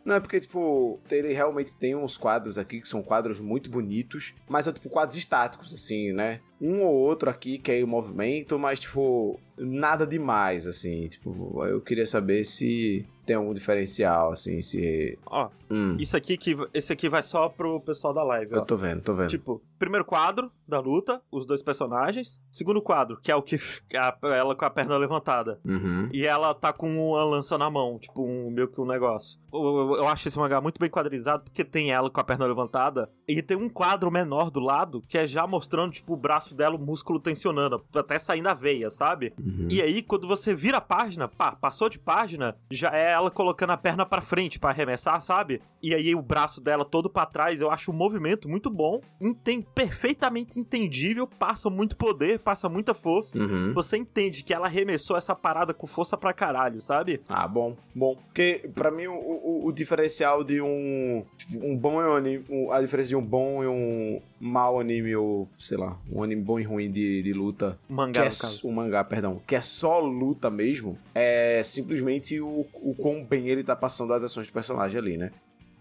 [0.04, 4.34] Não, é porque, tipo, ele realmente tem uns quadros aqui que são quadros muito bonitos,
[4.48, 6.40] mas são, tipo, quadros estáticos, assim, né?
[6.66, 11.08] Um ou outro aqui que é o movimento, mas, tipo, nada demais, assim.
[11.08, 15.18] Tipo, eu queria saber se tem algum diferencial, assim, se.
[15.26, 18.58] Ó, Hum, isso aqui que esse aqui vai só pro pessoal da live, ó.
[18.58, 19.30] eu tô vendo, tô vendo.
[19.30, 22.38] Tipo, primeiro quadro da luta, os dois personagens.
[22.50, 23.56] Segundo quadro, que é o que
[23.96, 25.58] a- ela com a perna levantada.
[25.64, 26.08] Uhum.
[26.12, 29.40] E ela tá com uma lança na mão, tipo, um, meio que um negócio.
[29.52, 32.44] Eu, eu- eu acho esse mangá muito bem quadrizado, porque tem ela com a perna
[32.46, 33.10] levantada.
[33.26, 36.76] E tem um quadro menor do lado, que é já mostrando, tipo, o braço dela,
[36.76, 39.32] o músculo tensionando, até saindo a veia, sabe?
[39.38, 39.68] Uhum.
[39.70, 43.70] E aí, quando você vira a página, pá, passou de página, já é ela colocando
[43.70, 45.60] a perna pra frente pra arremessar, sabe?
[45.82, 49.62] E aí o braço dela todo pra trás, eu acho o movimento muito bom, enten-
[49.74, 53.36] perfeitamente entendível, passa muito poder, passa muita força.
[53.38, 53.72] Uhum.
[53.74, 57.20] Você entende que ela arremessou essa parada com força pra caralho, sabe?
[57.28, 58.16] Ah, bom, bom.
[58.16, 61.24] Porque, pra mim, o, o, o diferencial de um.
[61.54, 62.44] um bom um anime.
[62.48, 66.33] um- a diferença de um bom e um mau anime, ou sei lá, um anime
[66.40, 67.78] bom e ruim de, de luta.
[67.86, 69.40] Que Mangá, é um mangá, perdão.
[69.46, 70.98] Que é só luta mesmo.
[71.14, 75.30] É simplesmente o, o quão bem ele tá passando as ações do personagem ali, né?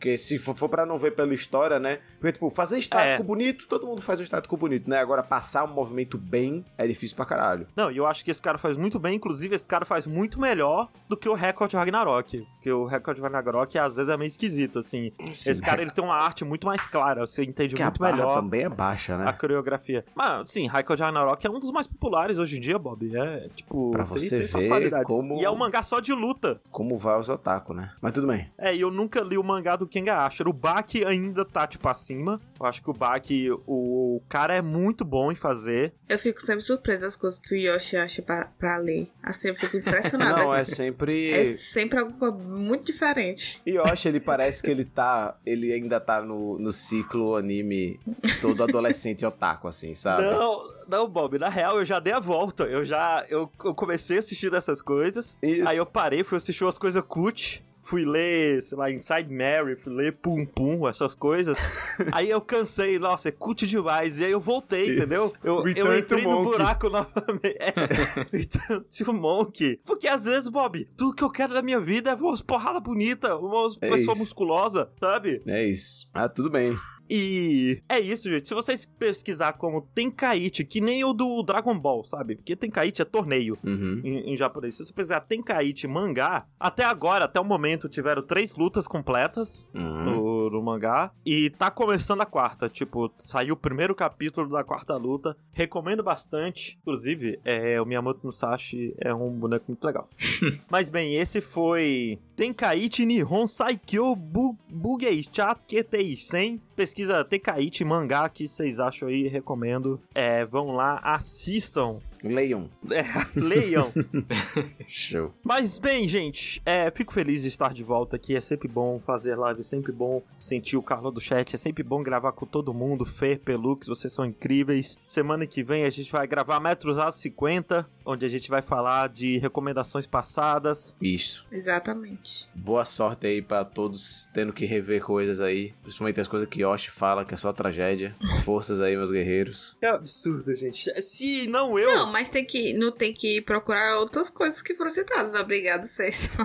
[0.04, 2.00] Porque se for, for pra não ver pela história, né?
[2.20, 3.26] Porque, tipo, fazer estático É.
[3.26, 5.00] bonito, todo mundo faz um estático bonito, né?
[5.00, 7.66] Agora, passar um movimento bem é difícil pra caralho.
[7.74, 10.42] Não, e eu acho que esse cara faz muito bem, inclusive esse cara faz muito
[10.42, 12.46] melhor do que o Record Ragnarok.
[12.56, 15.14] Porque o Record Ragnarok às vezes é meio esquisito, assim.
[15.26, 18.16] esse cara ele tem uma arte muito mais clara, você entende que a muito barra
[18.18, 19.26] melhor também é baixa, né?
[19.30, 20.04] a coreografia.
[20.14, 23.10] Mas, sim, Record Ragnarok é um dos mais populares hoje em dia, Bob.
[23.16, 25.08] É, tipo, Pra tem- você tem suas ver qualidades.
[25.08, 26.60] como- E é um mangá só de luta.
[26.72, 27.92] Como vai os otaku, né?
[28.02, 28.52] Mas tudo bem.
[28.58, 30.50] É, e eu nunca li o mangá do Kenga Ashura.
[30.50, 32.42] O Baki ainda tá, tipo, acima.
[32.60, 35.94] Eu acho que o Baki, o cara é muito bom em fazer.
[36.10, 39.08] Eu fico sempre surpresa as coisas que o Yoshi acha pra, pra ler.
[39.22, 40.42] Assim, eu fico impressionada.
[40.42, 41.30] Não, é sempre.
[41.30, 43.62] É sempre coisa muito diferente.
[43.68, 45.38] E eu acho ele parece que ele tá.
[45.46, 48.00] Ele ainda tá no, no ciclo anime
[48.42, 50.24] todo adolescente otaku, assim, sabe?
[50.24, 52.64] Não, não, Bob, na real eu já dei a volta.
[52.64, 53.24] Eu já.
[53.30, 55.38] Eu, eu comecei a assistir dessas coisas.
[55.40, 55.70] Isso.
[55.70, 57.64] Aí eu parei, fui assistir umas coisas cut.
[57.86, 61.58] Fui ler, sei lá, Inside Mary, fui ler Pum Pum, essas coisas.
[62.14, 64.20] aí eu cansei, nossa, é cut demais.
[64.20, 64.94] E aí eu voltei, Isso.
[65.00, 65.32] entendeu?
[65.44, 67.58] Eu, eu Return entrei no buraco novamente.
[67.60, 67.74] É,
[68.32, 69.82] Return to Monkey.
[69.84, 73.36] Porque às vezes, Bob, tudo que eu quero da minha vida é umas porrada bonita,
[73.36, 74.20] uma É pessoa isso.
[74.24, 75.42] musculosa, sabe?
[75.46, 76.10] É isso.
[76.14, 76.78] Ah, tudo bem.
[77.16, 78.48] E é isso, gente.
[78.48, 82.36] Se vocês pesquisar como Tenkaichi, que nem o do Dragon Ball, sabe?
[82.36, 84.02] Porque Tenkaichi é torneio Uhum.
[84.04, 84.76] em, em japonês.
[84.76, 90.04] Se você pesquisar Tenkaichi mangá, até agora, até o momento, tiveram três lutas completas Uhum.
[90.06, 91.12] no, no mangá.
[91.24, 92.68] E tá começando a quarta.
[92.68, 95.38] Tipo, saiu o primeiro capítulo da quarta luta.
[95.52, 96.80] Recomendo bastante.
[96.82, 100.10] Inclusive, é, o Miyamoto Musashi é um boneco muito legal.
[100.72, 106.60] Mas bem, esse foi Tenkaichi Nihon Saikyo Bu- Bugei Chaketei Sen.
[106.76, 110.00] Pesquisa Tenkaichi mangá que vocês acham aí, recomendo.
[110.14, 112.00] É, vão lá, assistam.
[112.24, 112.68] Leon.
[112.90, 113.04] É,
[113.36, 113.92] leiam.
[114.86, 115.34] Show.
[115.44, 118.36] Mas bem, gente, é, fico feliz de estar de volta aqui.
[118.36, 121.84] É sempre bom fazer live, é sempre bom sentir o calor do chat, é sempre
[121.84, 123.06] bom gravar com todo mundo.
[123.06, 124.98] Fer, Pelux, vocês são incríveis.
[125.06, 129.10] Semana que vem a gente vai gravar Metros A 50, onde a gente vai falar
[129.10, 130.96] de recomendações passadas.
[131.02, 131.46] Isso.
[131.52, 132.48] Exatamente.
[132.56, 135.74] Boa sorte aí pra todos tendo que rever coisas aí.
[135.82, 138.16] Principalmente as coisas que Yoshi fala, que é só tragédia.
[138.46, 139.78] Forças aí, meus guerreiros.
[139.82, 140.90] É absurdo, gente.
[141.02, 141.88] Se não eu.
[141.94, 145.34] Não, mas tem que, não tem que procurar outras coisas que foram citadas.
[145.34, 146.30] Obrigado, vocês.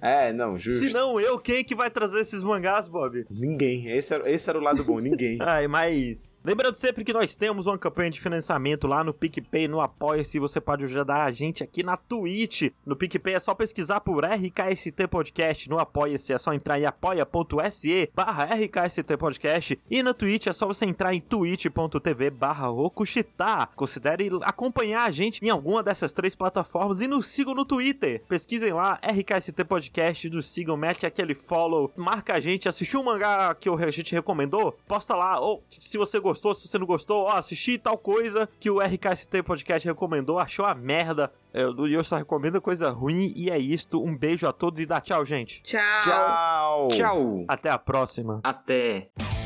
[0.00, 0.80] É, não, justo.
[0.80, 3.24] Se não eu, quem é que vai trazer esses mangás, Bob?
[3.30, 3.88] Ninguém.
[3.90, 5.38] Esse era, esse era o lado bom, ninguém.
[5.40, 6.34] Ai, mas.
[6.44, 10.40] Lembrando sempre que nós temos uma campanha de financiamento lá no PicPay, no Apoia-se.
[10.40, 12.70] Você pode ajudar a gente aqui na Twitch.
[12.84, 15.70] No PicPay é só pesquisar por RKST Podcast.
[15.70, 19.78] No Apoia-se é só entrar em apoia.se barra RKST Podcast.
[19.88, 23.68] E na Twitch é só você entrar em twitch.tv barra Rokushita.
[23.76, 28.22] Considere acompanhar a gente em alguma dessas três plataformas e nos sigam no Twitter.
[28.28, 33.54] Pesquisem lá RKST Podcast, nos sigam, mete aquele follow, marca a gente, assistiu o mangá
[33.54, 37.36] que a gente recomendou, posta lá, ou se você gostou, se você não gostou, ó,
[37.36, 41.32] assisti tal coisa que o RKST Podcast recomendou, achou a merda.
[41.76, 44.02] O Yoshi só recomenda coisa ruim e é isto.
[44.02, 45.60] Um beijo a todos e dá tchau, gente.
[45.62, 45.82] Tchau.
[46.02, 46.88] Tchau.
[46.88, 47.44] Tchau.
[47.46, 48.40] Até a próxima.
[48.42, 49.41] Até.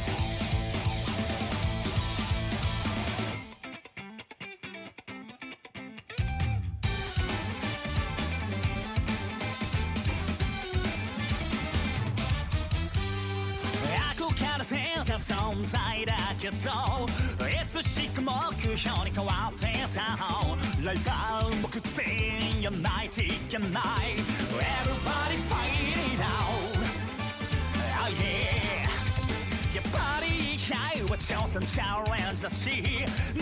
[15.67, 16.55] 罪だけど
[17.49, 18.31] いつしか目
[18.77, 20.17] 標に変わってた
[20.85, 23.73] ライバル目前やないといけない
[24.55, 26.07] Everybody fight
[28.12, 28.87] yeah
[29.75, 32.71] やっぱり愛は挑戦チャレンジだし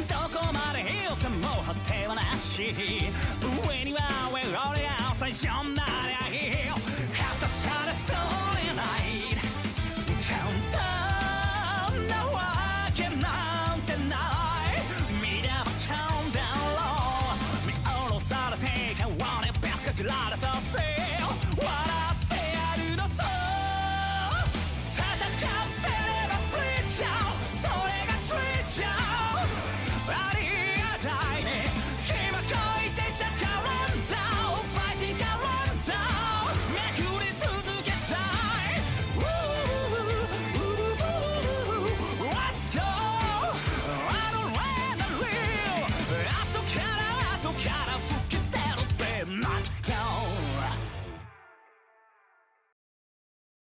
[0.09, 4.01] どこまで行っても果てはなし上には
[4.33, 6.73] 上俺は最初なりゃいい
[7.13, 8.13] 下手したらそ
[8.51, 8.54] う